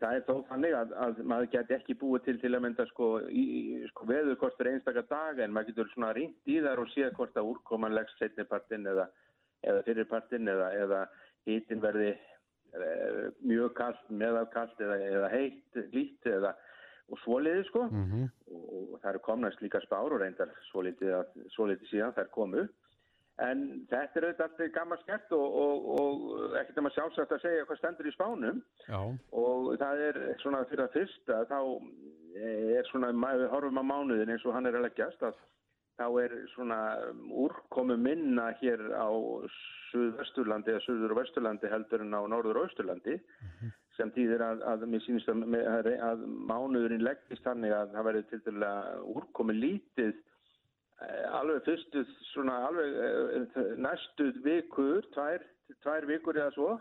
[0.01, 3.09] það er þó þannig að, að maður geti ekki búið til til að mynda sko,
[3.91, 7.13] sko veður hvort fyrir einstakar dag en maður getur svona rínt í þar og séð
[7.19, 9.09] hvort að úrkoman leggst setnipartinn eða,
[9.67, 11.03] eða fyrirpartinn eða, eða
[11.49, 16.55] hítin verði eða, eh, mjög kallt, meðalkallt eða, eða heitt, lít eða
[17.09, 18.27] og svoliði sko mm -hmm.
[18.53, 22.67] og, og það eru komnast líka spár og reyndar svoliði síðan er komu
[23.39, 27.67] En þetta er auðvitað gammalt skert og, og, og ekkert um að sjálfsagt að segja
[27.69, 28.99] hvað stendur í spánum Já.
[29.43, 31.61] og það er svona fyrir að fyrsta þá
[32.39, 35.39] er svona, við horfum á mánuðin eins og hann er að leggjast að
[35.99, 36.79] þá er svona
[37.47, 39.09] úrkomu minna hér á
[39.89, 43.71] Suðvesturlandi eða Suður og Vesturlandi heldur en á Norður og Östurlandi mm -hmm.
[43.97, 48.41] sem týðir að, að mér sínist að, að mánuðurinn leggist þannig að það verður til
[48.47, 48.73] dæla
[49.15, 50.15] úrkomu lítið
[50.99, 55.45] alveg fyrstu svona alveg eh, næstu vikur tvær,
[55.85, 56.79] tvær vikur eða svo.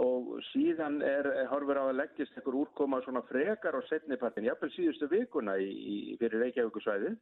[0.00, 5.06] Og síðan er horfur á að leggjast einhver úrkoma svona frekar á setnipartin, jáfnveil síðustu
[5.10, 7.12] vikuna í, í, fyrir Reykjavíkusvæði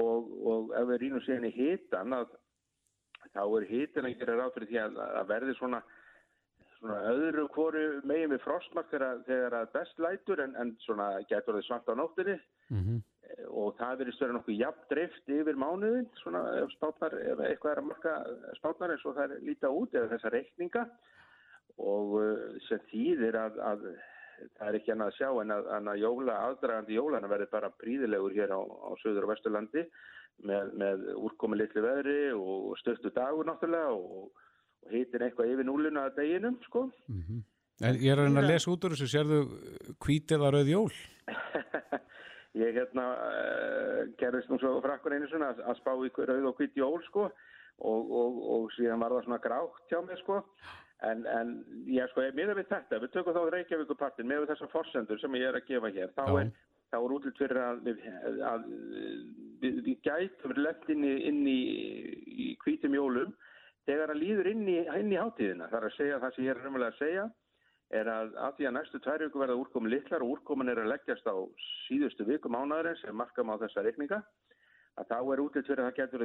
[0.00, 2.30] og, og ef við rínum síðan í hitan að
[3.34, 5.82] þá er hitan að gera ráð fyrir því að, að verði svona
[6.76, 11.66] svona öðru hvoru megin við frostmark þegar, þegar best lætur en, en svona getur það
[11.66, 12.38] svart á nóttinni
[12.70, 13.04] mm -hmm
[13.50, 17.80] og það verður stöður nokkuð jafn dreift yfir mánuðin svona ef, spátnar, ef eitthvað er
[17.82, 18.16] að marka
[18.58, 20.84] spátnar eins og það er líta út eða þessa reikninga
[21.76, 23.88] og uh, sem þýðir að, að
[24.58, 28.36] það er ekki annað að sjá en að, að jóla, aðdragandi jólana verður bara príðilegur
[28.36, 29.84] hér á, á söður og vesturlandi
[30.46, 34.26] með, með úrkomi litlu veðri og stöðtu dagur náttúrulega og,
[34.86, 36.86] og hitin eitthvað yfir núlinu að deginum sko.
[37.84, 39.40] En ég er að reyna að lesa út úr þessu, sérðu
[40.04, 40.92] hvít eða rauð jól?
[42.56, 46.60] Ég hérna uh, gerðist nú svo frakkur einu svona að, að spá í rauð og
[46.60, 50.40] hvít jól sko og, og, og síðan var það svona grátt hjá mig sko.
[51.04, 51.50] En, en
[51.92, 55.58] ég sko, miður við þetta, við tökum þá Reykjavíkupartin með þessar forsendur sem ég er
[55.58, 56.54] að gefa hér, þá er
[56.92, 58.04] þá er útlitt fyrir að við,
[58.46, 58.68] að
[59.62, 61.60] við, við gætum lett inn í, inn í,
[62.26, 63.34] í hvítum jólum
[63.86, 65.68] þegar að líður inn í, inn í hátíðina.
[65.70, 67.26] Það er að segja það sem ég er raunverulega að segja
[67.94, 70.90] er að að því að næstu tvær viku verða úrkomin litlar og úrkomin er að
[70.94, 71.36] leggjast á
[71.86, 74.22] síðustu viku mánaðurinn sem markam á þessa reikninga
[74.96, 76.22] að þá er útlitt fyrir að það getur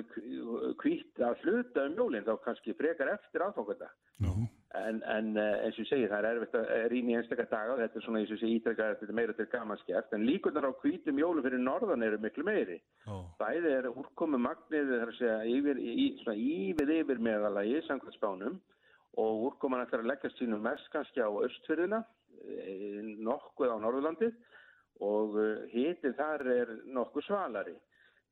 [0.82, 3.92] hvít að hluta um jólinn þá kannski frekar eftir aðfangönda.
[4.24, 7.48] Nú, En, en eh, eins og ég segi, það er erfitt að rýna í einstakar
[7.52, 10.24] daga, þetta er svona eins og ég segi ítrekka þetta er meira til gamanskeft, en
[10.24, 12.78] líkunar á hvítum jólum fyrir norðan eru miklu meiri.
[13.04, 16.06] já, Bæði er úrkomu magnið, það er að segja, yfir, í,
[16.72, 18.56] ívið yfir meðalagi, samkvæmt spánum,
[19.20, 22.04] og úrkoman ætlar að leggja sínum mest kannski á östfyrðina,
[22.46, 24.36] eh, nokkuð á Norðurlandið,
[25.02, 25.36] og
[25.74, 27.76] hitin þar er nokkuð svalari.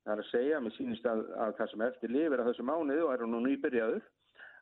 [0.06, 3.04] Það er að segja, mér sýnist að, að það sem eftir lifir að þessu mánuði
[3.04, 4.06] og er nú nýbyrjaður,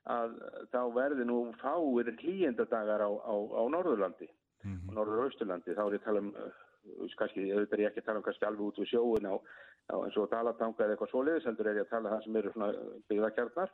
[0.08, 0.38] að
[0.72, 4.30] þá verði nú fáir hlýjendadagar á, á, á Norðurlandi
[4.88, 5.76] og Norður- og Austurlandi.
[5.76, 8.26] Þá er ég að tala um, uh, kannski, auðvitað er ég ekki að tala um
[8.26, 9.36] kannski alveg út við sjóin á,
[9.92, 12.40] á eins og Dalatanga eða eitthvað svoleiðis, heldur er ég að tala um það sem
[12.42, 12.70] eru svona
[13.12, 13.74] byggðakjarnar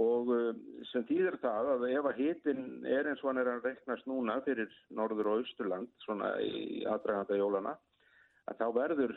[0.00, 0.50] og uh,
[0.90, 4.40] sem þýðir það að ef að hitin er eins og hann er að reiknast núna
[4.46, 7.76] fyrir Norður- og Austurland svona í aðdraganda jólana
[8.50, 9.14] að þá verður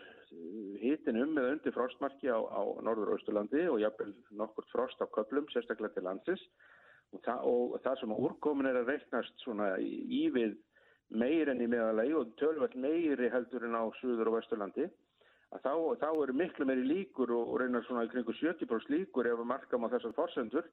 [0.81, 5.07] hitin um eða undir frostmarki á, á Norður- og Austurlandi og jafnvel nokkurt frost á
[5.11, 6.43] köplum, sérstaklega til landsins.
[7.15, 10.57] Og, það, og það sem úrkomin er að reiknast svona í, í við
[11.07, 14.89] meir enn í meðalagi og tölvægt meiri heldur en á Suður- og Vesturlandi
[15.55, 19.41] þá, þá eru miklu meiri líkur og, og reynar svona í kringu 70% líkur ef
[19.41, 20.67] að markam á þessar forsendur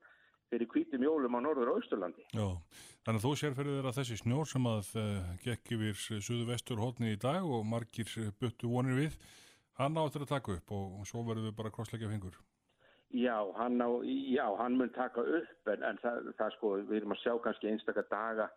[0.51, 2.25] fyrir hvítum jólum á Norður- og Austurlandi.
[2.35, 2.49] já.
[3.05, 6.49] Þannig að þú sér fyrir þér að þessi snjór sem að uh, gekk yfir suðu
[6.49, 8.11] vestur hótni í dag og margir
[8.41, 9.17] buttu vonir við,
[9.81, 12.39] hann áttur að taka upp og, og svo verður við bara að krossleggja fingur.
[13.15, 17.15] Já, hann, á, já, hann mun taka upp en, en það, það sko, við erum
[17.15, 18.49] að sjá kannski einstakar daga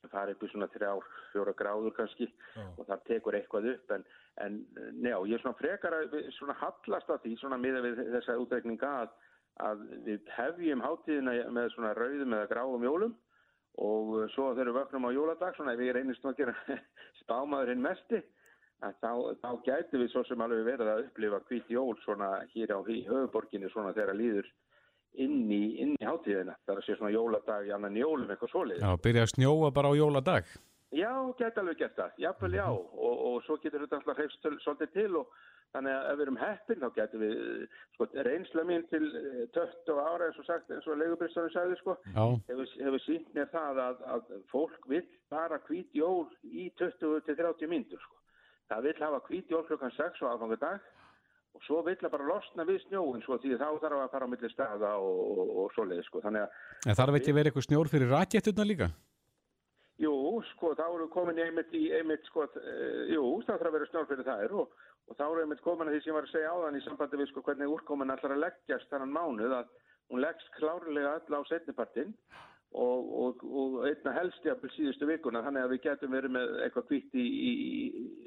[0.00, 2.64] sem fara upp í svona þrjár, fjóra gráður kannski Já.
[2.64, 4.06] og það tekur eitthvað upp en,
[4.44, 4.58] en
[5.00, 8.92] njá, ég er svona frekar að svona hallast að því svona miða við þessa útreikninga
[9.02, 9.14] að,
[9.68, 13.16] að við hefjum hátíðina með svona rauðum eða gráum jólum
[13.76, 16.56] og svo þegar við vöknum á jóladag svona ef ég reynist nú að gera
[17.22, 18.22] spámaður hinn mesti
[18.80, 19.10] þá,
[19.42, 23.70] þá gætu við svo sem alveg verið að upplifa hvít jól svona hér á höfuborginni
[23.72, 24.48] svona þegar líður
[25.24, 26.54] inn í, í hátíðina.
[26.66, 28.80] Það er að sé svona jóladag í annan jólum eitthvað svoleið.
[28.84, 30.48] Já, byrja að snjóa bara á jóladag.
[30.94, 32.12] Já, gæti alveg gert það.
[32.22, 35.32] Jáfnvel já og, og svo getur þetta alltaf hreifst töl- svolítið til og
[35.74, 37.40] þannig að ef við erum heppin þá getur við,
[37.96, 41.96] sko, reynsla mín til eh, 20 ára eins og sagt eins og leigubinstarinn sagði sko
[42.46, 45.02] hefur, hefur sínt mér það að, að fólk vil
[45.34, 48.14] bara hvít jól í 20-30 myndur sko.
[48.70, 50.86] Það vil hafa hvít jól klukkan 6 og aðfangadag
[51.56, 54.32] og svo vill það bara losna við snjóin sko því þá þarf að fara á
[54.32, 56.22] milli staða og, og, og svoleið sko.
[56.24, 58.90] Þannig að, en þarf ekki vera eitthvað snjór fyrir raketturna líka?
[60.02, 60.12] jú,
[60.52, 64.08] sko, þá eru komin einmitt í einmitt sko, uh, jú, það þarf að vera snjór
[64.10, 66.52] fyrir þær og, og þá eru einmitt komin að því sem ég var að segja
[66.52, 69.72] áðan í sambandi við sko hvernig úrkomin allar að leggjast þannan mánuð að
[70.12, 72.12] hún leggst klárlega öll á setnipartinn
[72.74, 76.88] og, og, og einna helst jafnvel síðustu vikuna þannig að við getum verið með eitthvað
[76.90, 77.52] kvitt í, í,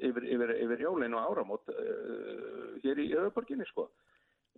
[0.08, 3.90] yfir, yfir, yfir jólin og áramót uh, hér í öðuborginni sko.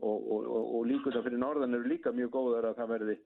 [0.02, 3.18] Og, og, og, og líka það fyrir norðan eru líka mjög góðar að það verði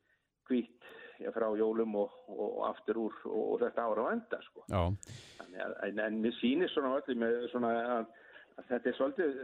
[0.49, 0.91] kvitt
[1.33, 4.67] frá jólum og, og aftur úr og, þetta ára á enda sko.
[4.77, 8.11] Að, en, en mér sýnir svona allir með svona að,
[8.59, 9.39] að þetta er svolítið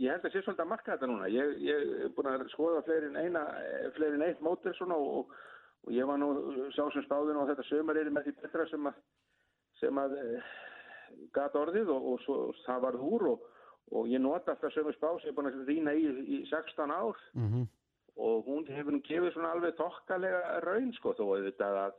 [0.00, 1.30] ég held að sé svolítið að marka þetta núna.
[1.32, 1.56] Ég,
[2.04, 3.42] er búin að skoða fleiri en eina
[3.96, 5.34] fleiri en eitt mótir svona og,
[5.86, 6.30] og ég var nú
[6.76, 9.00] sá sem spáðin og þetta sömur er með því betra sem að
[9.80, 10.26] sem að e,
[11.34, 13.48] gat orðið og, og svo það varð úr og,
[13.96, 16.04] og ég nota alltaf sömur spá sem ég er búin að rýna í
[16.36, 17.66] í 16 ár mhm.
[18.20, 21.98] og hún hefur nú gefið svona alveg tokkalega raun sko þó að þetta að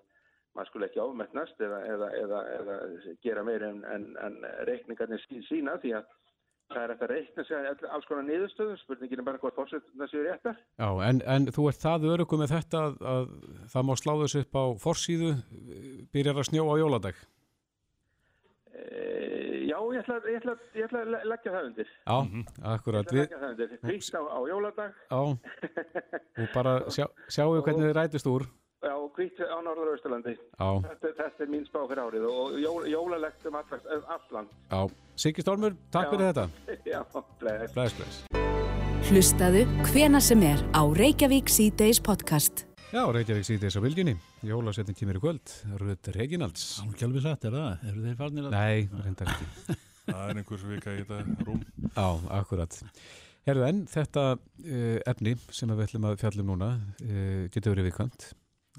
[0.52, 5.46] maður skulle ekki ámettnast eða, eða, eða, eða gera meir en, en, en reikningarnir sí-
[5.48, 6.10] sína því að
[6.74, 10.08] það er eftir að reikna sig all- alls konar niðurstöðum, spurningin er bara hvað fórsetna
[10.12, 10.58] séu réttar.
[10.80, 13.28] Já, en, en þú ert það örugum með þetta að, að
[13.76, 15.32] það má slá þessu upp á forsíðu,
[16.16, 17.22] byrjar að snjóa á jóladag.
[18.72, 21.90] E, já, ég ætla, ég, ætla, ég ætla að le- leggja það undir.
[22.08, 23.06] Já, Ég akkurat.
[23.06, 23.74] ætla að leggja það undir.
[23.84, 25.22] Kvítt á, á jóladag, já,
[26.42, 28.48] og bara sjá, sjáu hvernig þið rætist úr.
[28.82, 29.94] Já, kvítt á Norður.
[30.02, 34.50] Já, Þetta, þetta er mín spá fyrir árið og jól, jólalegt um allt, allt land.
[34.72, 34.82] já.
[35.22, 36.12] Siggi Stormur, takk Já.
[36.16, 36.46] fyrir þetta.
[36.94, 37.02] já,
[37.40, 37.74] bless.
[37.76, 38.22] Bless, bless.
[39.12, 42.66] Hlustaðu hvena sem er á Reykjavík C-Days podcast.
[42.92, 44.16] Já, Reykjavík þess að viljunni.
[44.48, 45.54] Jólasettin kemur í kvöld.
[45.80, 46.66] Rödd Reginalds.
[46.88, 47.86] Ekki alveg satt, er það?
[47.92, 48.56] Eru þeir farnir að...
[48.58, 49.78] Nei, reyndar ekki.
[50.12, 51.62] Það er einhvers vika í þetta rúm.
[51.86, 52.08] Já,
[52.40, 52.78] akkurat.
[53.48, 58.32] Herðu en, þetta uh, efni sem við ætlum að fjallum núna uh, getur verið viðkvæmt.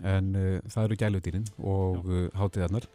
[0.03, 2.89] En uh, það eru gæludýrin og uh, hátíðarnar.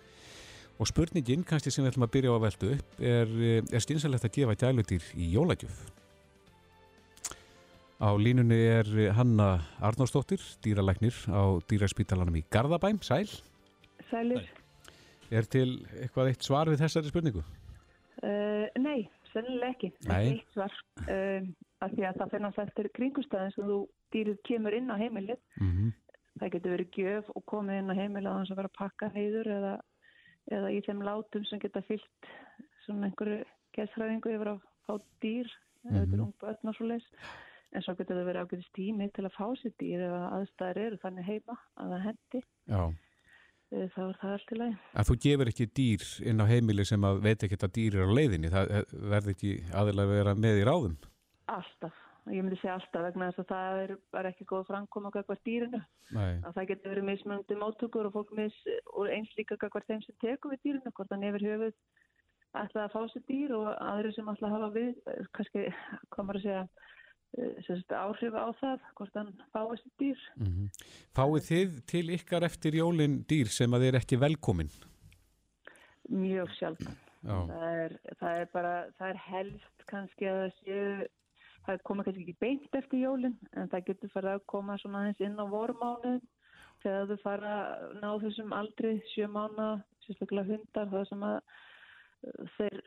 [0.78, 3.86] Og spurningin, kannski sem við ætlum að byrja á að velta upp, er, uh, er
[3.86, 5.80] skynsalegt að gefa gæludýr í jólagjöf?
[7.98, 13.26] Á línunni er Hanna Arnósdóttir, dýralæknir á dýraspítalanum í Garðabæm, sæl.
[14.12, 14.46] Sælir?
[15.34, 17.41] Er til eitthvað eitt svar við þessari spurningu?
[18.22, 19.89] Uh, nei, sennilega ekki.
[20.08, 20.38] Nei.
[20.38, 20.74] Eitt svar.
[21.08, 21.50] Uh,
[21.84, 23.80] af því að það náttúrulega eftir kringustæðin sem þú
[24.15, 25.41] dýrið kemur inn á heimilið.
[25.60, 25.91] Mm -hmm.
[26.38, 29.52] Það getur verið gjöf og komið inn á á þess að vera að pakka heiður
[29.58, 29.73] eða,
[30.58, 32.32] eða í þeim látum sem geta fyllt
[32.86, 33.41] svona einhverju
[33.78, 35.50] gæðsræðingu yfir að fá dýr,
[35.84, 36.00] mm -hmm.
[36.02, 37.08] eða ung börn og svo leis.
[37.76, 40.97] En svo getur það verið ágæðist tími til að fá sér dýr ef aðstæðir eru
[41.02, 42.41] þannig heima að það hendi.
[42.71, 42.82] Já.
[43.67, 44.76] Uh, þá er það allt í lagi.
[44.95, 48.08] En þú gefur ekki dýr inn á heimili sem að veit ekki að dýr er
[48.08, 48.52] á leiðinni.
[48.54, 50.95] Það eh, verður ekki aðeinslega að vera með í ráðum.
[51.52, 52.07] Alltaf.
[52.32, 55.80] Ég myndi segja alltaf vegna þess að það er bara ekki góð framkoma kakvart dýrinu.
[56.16, 56.42] Nei.
[56.44, 58.58] Að það getur verið mismunandi móttökur og fólk mis
[58.94, 61.76] og eins líka kakvart þeim sem tekur við dýrinu, hvort hann yfir höfuð
[62.56, 65.66] ætla að fá sér dýr og aðri sem að hafa við, eh, kannski
[66.13, 66.62] komur að segja
[67.38, 70.22] eh, sérst, áhrif á það, hvort hann fái sér dýr.
[70.38, 70.70] Mm -hmm.
[71.18, 74.72] Fáið þið til ykkar eftir jólin dýr sem að er ekki velkomin?
[76.10, 76.50] Mjög.
[76.62, 76.74] Já.
[77.48, 81.08] Það er, það er bara, það er helst kannski að það séu,
[81.67, 85.23] það koma kannski ekki beint eftir jólin, en það getur farið að koma svona aðeins
[85.27, 86.25] inn á vormánuðin
[86.84, 89.69] þegar þau fara að ná þessum aldri, sjö mánu,
[90.06, 92.82] sérstaklega hundar, það sem að uh, þeir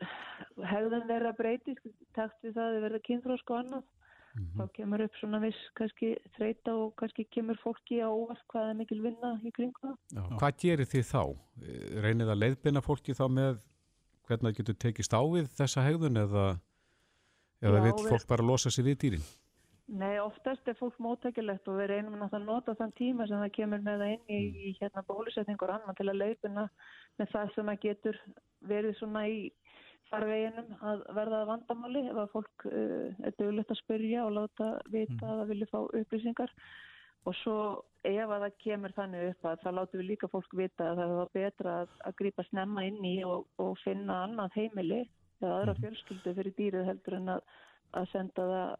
[0.71, 3.89] hegðan þeirra breytist, takt við það, þau verða kynþrósk og annað.
[4.31, 8.77] Þá kemur upp svona viss kannski þreita og kannski kemur fólki á óvart hvað er
[8.79, 9.97] mikil vinna í kringu það.
[10.15, 10.21] Já.
[10.39, 11.23] Hvað gerir þið þá?
[11.65, 13.59] Eh, Reynið að leiðbina fólki þá með
[14.29, 16.45] hvernig það getur tekist á við þessa hegðun eða,
[17.61, 19.29] eða vil fólk bara losa sig við dýrin?
[19.91, 23.55] Nei, oftast er fólk móttækilegt og við reynum náttúrulega að nota þann tíma sem það
[23.57, 26.67] kemur með það inn í, í hérna bólusetningur annan til að leipina
[27.19, 28.19] með það sem að getur
[28.69, 29.41] verið svona í
[30.11, 34.71] farveginum að verða að vandamáli ef að fólk uh, er dögulegt að spyrja og láta
[34.93, 36.55] vita að það vilja fá upplýsingar.
[37.27, 37.57] Og svo
[38.07, 41.17] ef að það kemur þannig upp að það látum við líka fólk vita að það
[41.19, 45.01] var betra að, að grípa snemma inn í og, og finna annað heimili
[45.41, 47.45] eða aðra fjölskyldu fyrir dýrið heldur en að,
[47.97, 48.73] að senda það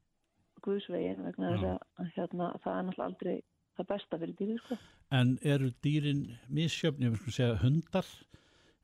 [0.65, 3.38] guðsvegin vegna þess að, hérna, það er náttúrulega aldrei
[3.78, 4.78] það besta fyrir dýrið sko.
[5.21, 6.21] En eru dýrin
[6.54, 8.12] misjöfn, ég vil sko segja hundar,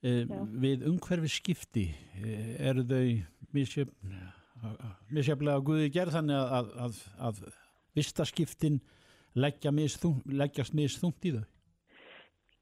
[0.01, 0.39] e, Já.
[0.65, 1.85] við umhverfi skipti,
[2.17, 2.37] e,
[2.69, 3.03] eru þau
[3.55, 4.17] misjöfn,
[5.13, 7.43] misjöfnlega guði gerð þannig að, að, að, að
[7.97, 8.81] vistaskiptin
[9.37, 11.45] leggja misþung, leggjast misþungt í þau?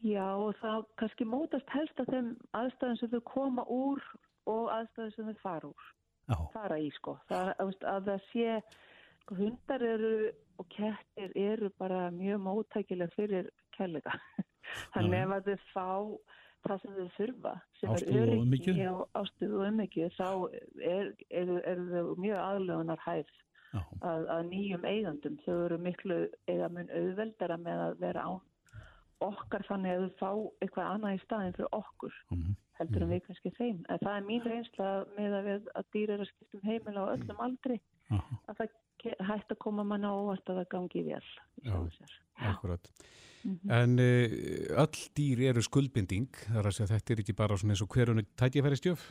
[0.06, 2.28] Já og það kannski mótast helst að þeim
[2.60, 4.04] aðstæðum sem þau koma úr
[4.51, 5.91] og aðstæðum sem þau fara úr.
[6.25, 6.38] Já.
[6.55, 7.19] fara í sko.
[7.29, 8.55] Það, að, það sé
[9.21, 10.15] sko, hundar eru
[10.62, 14.15] og kettir eru bara mjög móttækileg fyrir kærleika.
[14.95, 15.89] Þannig ef að þau fá
[16.65, 20.29] það sem þau þurfa sem Ástúð er öryggi og ástuð og umhyggju þá
[20.81, 23.34] er, eru er þau mjög aðlögunar hæð
[23.75, 26.19] að, að nýjum eigandum þau eru miklu
[26.51, 28.39] eða mun auðveldara með að vera án
[29.25, 30.31] okkar þannig að þau fá
[30.63, 32.21] eitthvað annað í staðin fyrir okkur.
[32.34, 32.55] Mhm.
[32.79, 33.83] Heldur en við kannski þeim.
[33.89, 37.05] En það er mín reynsla með að, við, að dýr eru að skipta um heimila
[37.05, 37.79] á öllum aldri
[38.11, 38.39] Aha.
[38.51, 38.73] að það
[39.25, 41.27] hægt að koma manna óvart að það gangi vel
[41.65, 41.75] Já.
[42.49, 42.89] Akkurat.
[43.45, 43.71] Mhm.
[43.71, 47.83] En uh, öll dýr eru skuldbinding, þar að segja þetta er ekki bara svona eins
[47.85, 49.05] og hverjunu tækifæristjöf?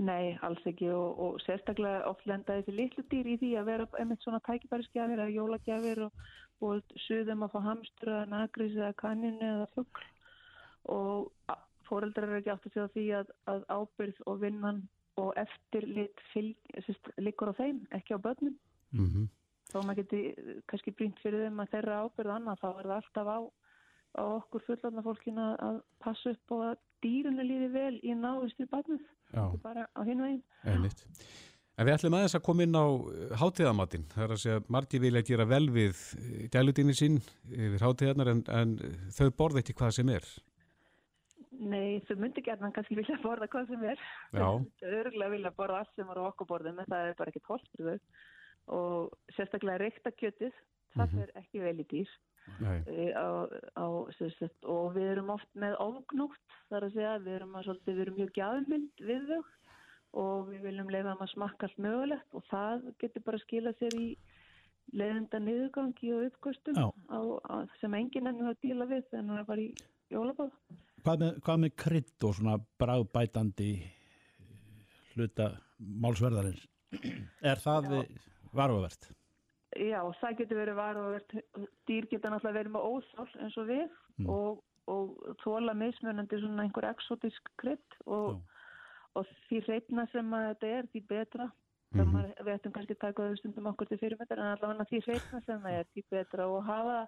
[0.00, 3.88] Nei, alls ekki og, og sérstaklega oft lenda þessi litlu dýr í því að vera
[4.00, 6.22] einmitt svona tækifærisgjafir eða jólagjafir og,
[6.64, 10.06] og suðum að fá hamstur eða nagrís eða kanninu eða fugl
[10.90, 11.52] og
[11.90, 14.82] foreldrar eru ekki átt að segja því að, að ábyrð og vinnan
[15.20, 16.20] og eftirlit
[17.20, 18.56] liggur á þeim, ekki á börnum
[18.90, 19.26] Mm -hmm.
[19.72, 22.96] þá maður geti eh, kannski brýnt fyrir þeim að þeirra ábyrð annað þá er það
[22.96, 23.38] alltaf á,
[24.18, 28.66] á okkur fullandna fólkina að passa upp og að dýrinu líði vel í náðust í
[28.66, 30.42] barnið, Já, ekki bara á hinn veginn.
[30.64, 31.06] einmitt.
[31.78, 32.86] En við ætlum aðeins að koma inn á
[33.40, 34.04] hátíðamatinn.
[34.12, 35.96] Það er að segja að margir vilja gera vel við
[36.52, 38.74] gæludýni sín yfir hátíðarnar en, en
[39.14, 40.26] þau borða ekki hvað sem er.
[41.60, 43.98] Nei, þau myndi gerðan kannski vilja borða hvað sem er.
[44.32, 44.46] Já.
[44.80, 47.42] Þau örgulega vilja borða allt sem er á okkur borðum en það er bara ekki
[47.44, 48.26] tólt fyrir þau.
[48.76, 50.52] Og sérstaklega reykta kjötið,
[50.96, 51.18] það Mhm.
[51.18, 52.08] fer ekki vel í dýr.
[52.60, 52.78] Nei.
[52.88, 53.46] Eh, á,
[53.76, 53.86] á,
[54.38, 58.00] sagt, og við erum oft með ofgnótt þar að segja, við erum, að, svolítið, við
[58.06, 59.44] erum mjög gjafmynd við þau
[60.12, 63.94] og við viljum leifa þeim að smakka allt mögulegt og það getur bara skila sér
[64.00, 64.16] í,
[64.92, 69.44] leðenda niðurgangi og uppkostum á, á, sem enginn ennur að díla við þegar hann er
[69.44, 69.74] bara í
[70.10, 70.50] jólabáð.
[71.04, 73.70] Hvað með, hvað með krydd og svona bráðbætandi
[75.14, 76.66] hluta málsverðarins?
[77.46, 77.88] Er það
[78.52, 79.10] varfavert?
[79.78, 81.34] Já, það getur verið varuvert,
[81.86, 86.88] dýr geta náttúrulega verið með óþál eins og við og, og þóla mismunandi svona einhver
[86.90, 88.40] exotísk krydd og,
[89.14, 91.50] og því reyna sem að þetta er, því betra.
[91.90, 92.10] Mm -hmm.
[92.14, 95.40] maður, við ættum kannski að taka þau stundum okkur til fyrirmyndar en allavega því reyna
[95.46, 96.98] sem það er, því betra og hafa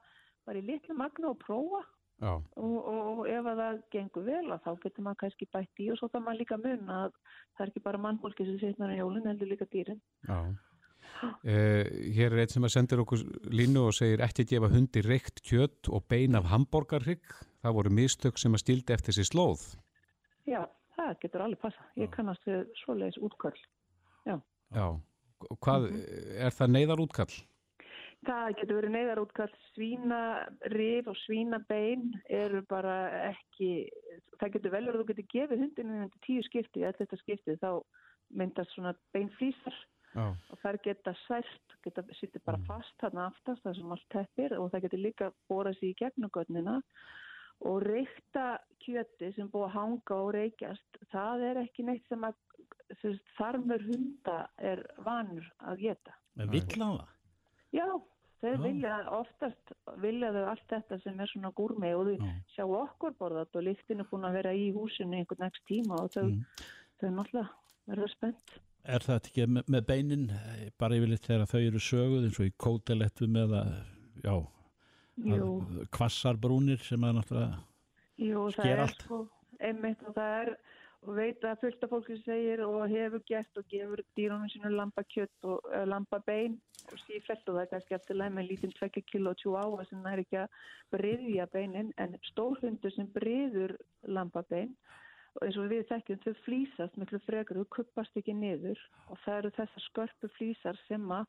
[0.46, 1.82] bara í litlu magna og prófa.
[2.22, 5.88] Og, og, og ef að það gengur vel að þá getur maður kannski bætt í
[5.92, 9.00] og svo það maður líka mun að það er ekki bara mannfólki sem setnar í
[9.00, 10.02] jólun, heldur líka dýrin.
[10.28, 10.38] Já.
[11.22, 13.20] Uh, hér er einn sem að sendir okkur
[13.52, 18.40] línu og segir ekki gefa hundi reykt kjött og bein af hambúrgarrygg það voru mistök
[18.40, 19.66] sem að stildi eftir sér slóð.
[20.48, 20.64] Já,
[20.96, 23.58] það getur alveg passa ég kannast við svoleiðis útkall
[24.26, 24.38] Já,
[24.74, 24.86] Já.
[25.62, 25.88] Hvað,
[26.38, 27.32] er það neyðar útkall?
[28.22, 32.94] Það getur verið neyðar útkall svínarif og svínabein eru bara
[33.32, 33.88] ekki
[34.38, 37.56] það getur vel verið að þú getur gefið hundinu undir tíu skipti, eða þetta skipti
[37.62, 37.70] þá
[38.38, 39.80] myndast svona beinflýsar
[40.12, 40.26] Já.
[40.52, 44.70] og þær geta sært, geta sýttir bara fast þarna aftast það sem allt teppir og
[44.72, 46.76] það getur líka bórað sér í gegnum gönnina
[47.68, 48.46] og reykta
[48.82, 52.38] kjöti sem búið að hanga og reykjast, það er ekki neitt sem að
[53.38, 56.16] þarmur hunda er vanur að geta.
[56.40, 57.18] En vill hann það?
[57.72, 57.86] Já,
[58.42, 63.16] þeir vilja oftast vilja þau allt þetta sem er svona gúrmi og þau sjá okkur
[63.20, 66.68] borðat og líktinu búin að vera í húsinu einhvern nægst tíma og þau, mm.
[67.00, 67.48] þau náttúrulega
[67.90, 68.56] verður spennt.
[68.82, 70.24] Er það ekki með, með beinin
[70.80, 73.62] bara yfirleitt þegar þau eru söguð eins og í kótelettum eða
[74.24, 74.34] já,
[75.94, 77.60] kvassarbrúnir sem að náttúrulega
[78.22, 79.02] Jú, sker allt?
[79.06, 79.24] Sko,
[79.62, 80.50] einmitt og það er
[81.02, 85.48] og veit að fullt af fólki segir og hefur gert og gefur dýrunum sinu lambakjött
[85.48, 86.58] og uh, lambabein
[86.90, 90.06] og sífælt og það er kannski eftir leið með lítinn 2 kilo tjú á sem
[90.10, 90.56] er ekki að
[90.94, 94.74] breyðja beinin en stórhundur sem breyður lambabein
[95.36, 99.38] og eins og við þekkjum þau flýsast miklu frekar, þau kuppast ekki niður og það
[99.38, 101.26] eru þessar skörpu flýsar sem að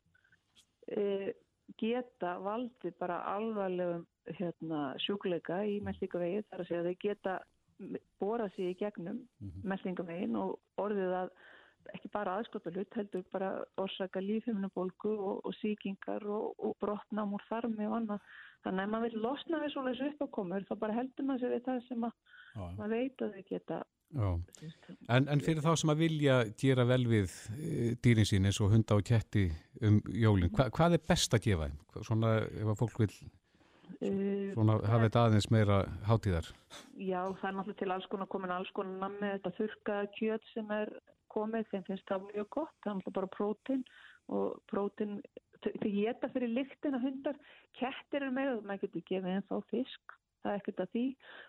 [0.92, 1.32] e,
[1.80, 4.04] geta valdi bara alvarlegum
[4.38, 7.38] hérna, sjúkleika í meldingavegi þar að segja að þau geta
[8.20, 9.68] bóra sig í gegnum mm -hmm.
[9.72, 11.30] meldingavegin og orðið að
[11.94, 17.88] ekki bara aðskotalut heldur bara orsaka lífheiminabólgu og, og síkingar og, og brotnám úr þarmi
[17.88, 18.30] og annað
[18.64, 21.66] þannig að maður vil losna við svona þessu uppákomur þá bara heldur maður sér við
[21.68, 22.16] það sem að
[22.78, 23.82] maður veit að þau geta
[24.14, 27.38] en, en fyrir þá sem að vilja gera vel við
[28.04, 29.48] dýrin sín eins og hunda og ketti
[29.82, 31.80] um jólinn, Hva, hvað er best að gefa þeim?
[32.06, 33.14] Svona ef að fólk vil
[34.54, 36.48] svona hafa þetta aðeins meira hátíðar?
[36.98, 40.72] Já, það er náttúrulega til alls konar komin alls konar namni þetta þurka kjöt sem
[40.74, 40.92] er
[41.34, 43.86] komið, þeim finnst það mjög gott það er náttúrulega bara prótin
[44.34, 45.16] og prótin,
[45.64, 47.40] þau geta fyrir lyktina hundar,
[47.78, 51.04] kettir er með maður getur gefið þeim þá fisk það er ekkert að því,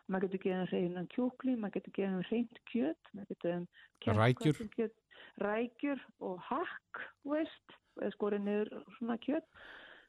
[0.08, 3.66] maður getur gefið þeim reynan kjúkli, maður getur gefið þeim reynt kjöt maður getur
[4.06, 4.62] gefið rækjur.
[4.76, 5.02] kjöt,
[5.44, 7.76] rækjur og hakk veist,
[8.16, 9.48] skorið niður svona kjöt.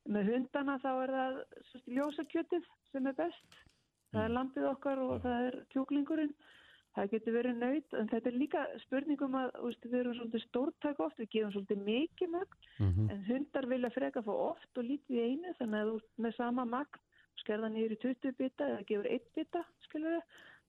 [0.06, 1.40] Með hundana þá er það
[1.96, 3.58] ljósakjötið sem er best.
[4.14, 6.34] Það er lambið okkar og það er kjúklingurinn
[6.96, 11.02] það getur verið nöyt en þetta er líka spurningum að veist, við erum svolítið stórtak
[11.04, 13.12] oft, við gefum svolítið mikið magn mm -hmm.
[13.12, 16.64] en hundar vilja freka fá oft og lítið í einu þannig að þú með sama
[16.64, 17.00] magn
[17.42, 19.64] skerða nýður í 20 bita eða gefur 1 bita
[19.96, 20.20] við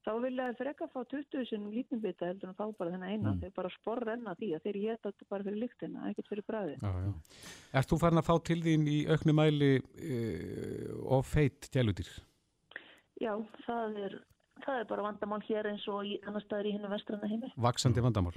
[0.07, 3.33] þá vilja þeir freka fá 20 sem lítinn bita heldur en þá bara þennan eina
[3.33, 3.41] mm.
[3.41, 6.77] þeir bara sporra enna því að þeir geta þetta bara fyrir lyktina, ekkert fyrir bræði
[7.75, 12.09] Erst þú farin að fá til þín í auknu mæli uh, og feitt gælutir?
[13.19, 13.33] Já,
[13.65, 14.17] það er
[14.65, 18.35] það er bara vandamál hér eins og annar staðar í hennu vestrana heimi Vaksandi vandamál?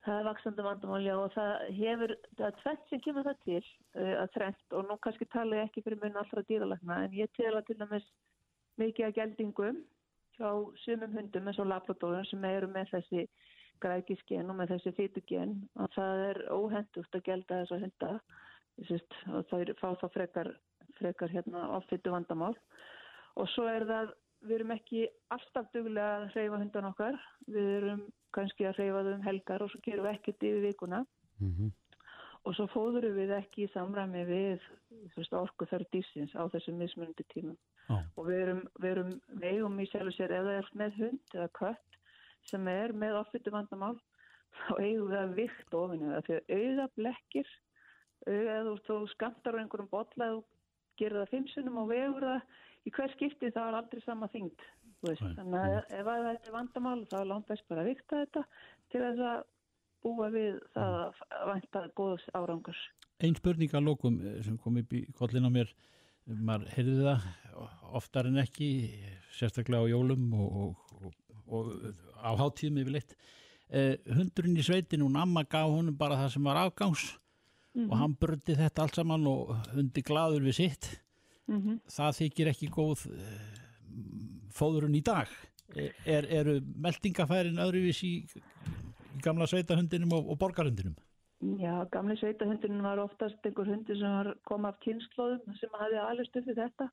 [0.00, 3.60] Það er vaksandi vandamál, já, og það hefur, það er tvent sem kemur það til
[3.60, 7.32] uh, að trend og nú kannski tala ég ekki fyrir mun allra dýralækna en ég
[7.36, 8.06] tela til dæmis
[8.80, 9.82] mikið að geldingum
[10.38, 10.50] hjá
[10.86, 13.26] sumum hundum eins og labradórum sem eru með þessi
[13.84, 18.14] grækisgen og með þessi fytugen að það er óhendugt að gelda þessa hunda
[18.88, 20.48] Sist, og það fá þá frekar,
[20.96, 22.54] frekar hérna áfittu vandamál
[23.36, 28.02] og svo er það, við erum ekki alltaf duglega að hreyfa hundan okkar við erum
[28.34, 31.00] kannski að hreyfa þau um helgar og svo gerum við ekkert yfir vikuna
[31.40, 31.70] mm -hmm.
[32.44, 34.68] og svo fóðurum við ekki í samræmi við
[35.32, 37.56] orku þar dýrsins á þessum mismunandi tímum
[37.88, 38.02] oh.
[38.16, 41.48] og við erum, við erum vegum í sjálf sér ef það er með hund eða
[41.60, 41.98] kött
[42.50, 43.98] sem er með ofittu vandamál
[44.60, 47.52] þá eigum við að vikt ofinu það því að auða blekkir
[48.26, 50.42] auða þú skamtar á einhverjum botla eða þú
[51.00, 52.40] gerir það fimmsunum og vegur það
[52.86, 54.68] í hver skipti þá er aldrei sama þyngd
[55.00, 58.42] þannig að ef það er vandamál þá er langt best bara að vikta þetta
[58.92, 59.40] til þess að
[60.04, 62.82] búa við það að vanta góðs árangurs.
[63.20, 65.72] Einn spurning að lókum sem kom upp í kollin á mér,
[66.30, 67.26] maður heyrði það
[68.00, 68.70] oftar en ekki,
[69.36, 71.18] sérstaklega á jólum og, og, og,
[71.48, 71.70] og
[72.16, 73.16] á háttíðum yfirleitt.
[73.70, 77.04] Eh, hundurinn í sveitin, hún amma gaf honum bara það sem var afgangs
[77.78, 80.88] og hann bröndi þetta allt saman og hundi gladur við sitt.
[81.50, 81.80] Mhm.
[81.90, 83.60] Það þykir ekki góð eh,
[84.54, 85.28] fóðurinn í dag.
[85.74, 88.14] Eh, Er, eru meldingafærin öðruvís í,
[89.22, 90.96] gamla sveitahundinum og, og borgarhundinum?
[91.40, 96.28] Já, gamli sveitahundurinn var oftast einhver hundur sem var kom af kynnslóðum sem hafði alveg
[96.28, 96.88] stuð við þetta.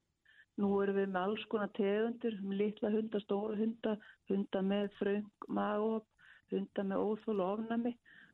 [0.58, 3.98] Nú erum við með alls konar tegundur, með litla hunda, stóra hunda,
[4.30, 6.08] hunda með fröng, magop,
[6.54, 7.92] hunda með óþól og ofnami.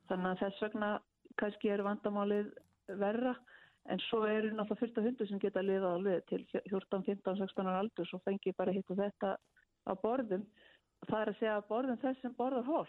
[0.08, 0.92] Þannig að þess vegna
[1.40, 2.52] kannski er vandamálið
[3.02, 3.34] verra.
[3.92, 7.82] En svo eru náttúrulega fyrsta hundur sem geta liðað alveg til 14, 15, 16 ára
[7.82, 9.34] aldur svo fengi bara hitt og þetta
[9.84, 10.46] á borðum.
[11.04, 12.88] Það er að segja að borðum þess sem borðar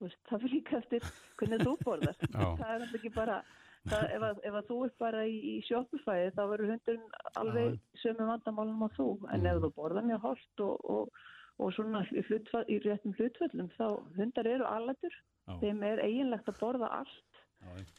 [0.00, 1.08] Veist, það fyrir líka eftir
[1.40, 2.20] hvernig þú borðar.
[2.60, 3.34] Það er ekki bara,
[3.90, 7.76] það, ef, að, ef að þú er bara í, í sjópufæði þá verður hundurinn alveg
[8.00, 9.08] sömu vandamálum á þú.
[9.34, 11.26] En ef þú borðar mjög holt og, og,
[11.60, 15.18] og svona í, hlutfall, í réttum hlutföllum þá hundar eru alatur.
[15.50, 15.58] Já.
[15.60, 17.29] Þeim er eiginlegt að borða allt.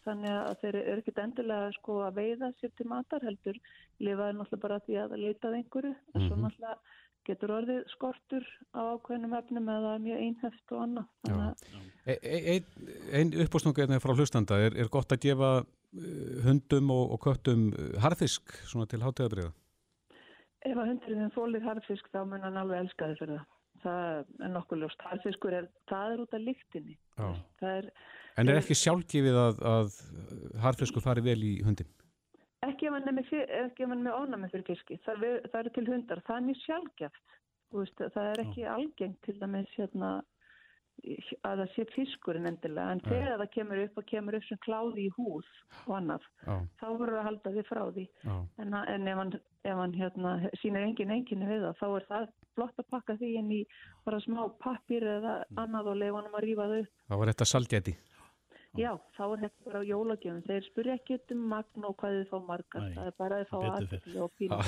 [0.05, 3.59] Þannig að þeir eru ekkert endilega sko að veiða sér til matar heldur
[4.01, 6.43] lifaði náttúrulega bara því að leitað einhverju en svo Mhm.
[6.45, 6.77] náttúrulega
[7.29, 11.07] getur orðið skortur á ákveðnum efnum eða mjög einheft og annað.
[11.29, 11.55] Að
[12.05, 12.65] E- e- Einn
[13.13, 15.65] ein uppástunga er frá hlustanda, er, er gott að gefa
[16.43, 19.51] hundum og, og köttum harðfisk svona til hátíðabriða?
[20.61, 23.45] ef að hundurinn þólir harfisk þá mun hann alveg elska þið fyrir það.
[23.81, 25.07] Það er nokkuð ljóst.
[25.09, 26.97] Harfiskur er, það er út af lyktinni.
[27.17, 27.89] Það er
[28.39, 29.97] En er ekki sjálfgefið að, að
[30.63, 31.89] harðfisku fari vel í hundin?
[32.61, 34.99] ekki ef hann er með, ónæmi fyrir fiski.
[35.05, 36.21] Það, er, það eru til hundar.
[36.27, 37.37] Það er mjög sjálfgeft.
[37.71, 40.09] Veist, það er ekki algengt til dæmis hérna,
[41.47, 42.95] að það sé fiskurinn endilega.
[42.97, 45.47] En þegar það kemur upp og kemur upp sem kláði í húð
[45.85, 48.05] og annað, Já, þá voru að halda þið frá því.
[48.27, 52.29] En, en ef hann, ef hann hérna, sýnir engin enginni við það, þá er það
[52.55, 53.61] flott að pakka því inn í
[54.07, 56.79] bara smá pappir eða annað og leifa hann að rífa þau.
[56.81, 56.95] upp.
[57.09, 57.97] þá var þetta salgæti.
[58.79, 60.43] Já, þá er þetta bara jólagjöfum.
[60.47, 62.85] Þeir spyrja ekki um magn og hvað þið fá margar.
[62.85, 64.59] Nei, það er bara að þið fá aðtökli og pínu.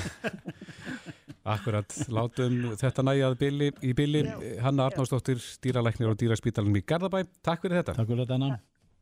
[1.54, 4.26] Akkurat, látum þetta nægjað bili, í bili.
[4.64, 7.24] Hanna Arnánsdóttir, dýralæknir og dýraspítalinn í Garðabæ.
[7.44, 7.98] Takk fyrir þetta.
[8.02, 8.62] Takk fyrir þetta, Anna.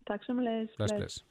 [0.10, 1.22] Takk sem bless.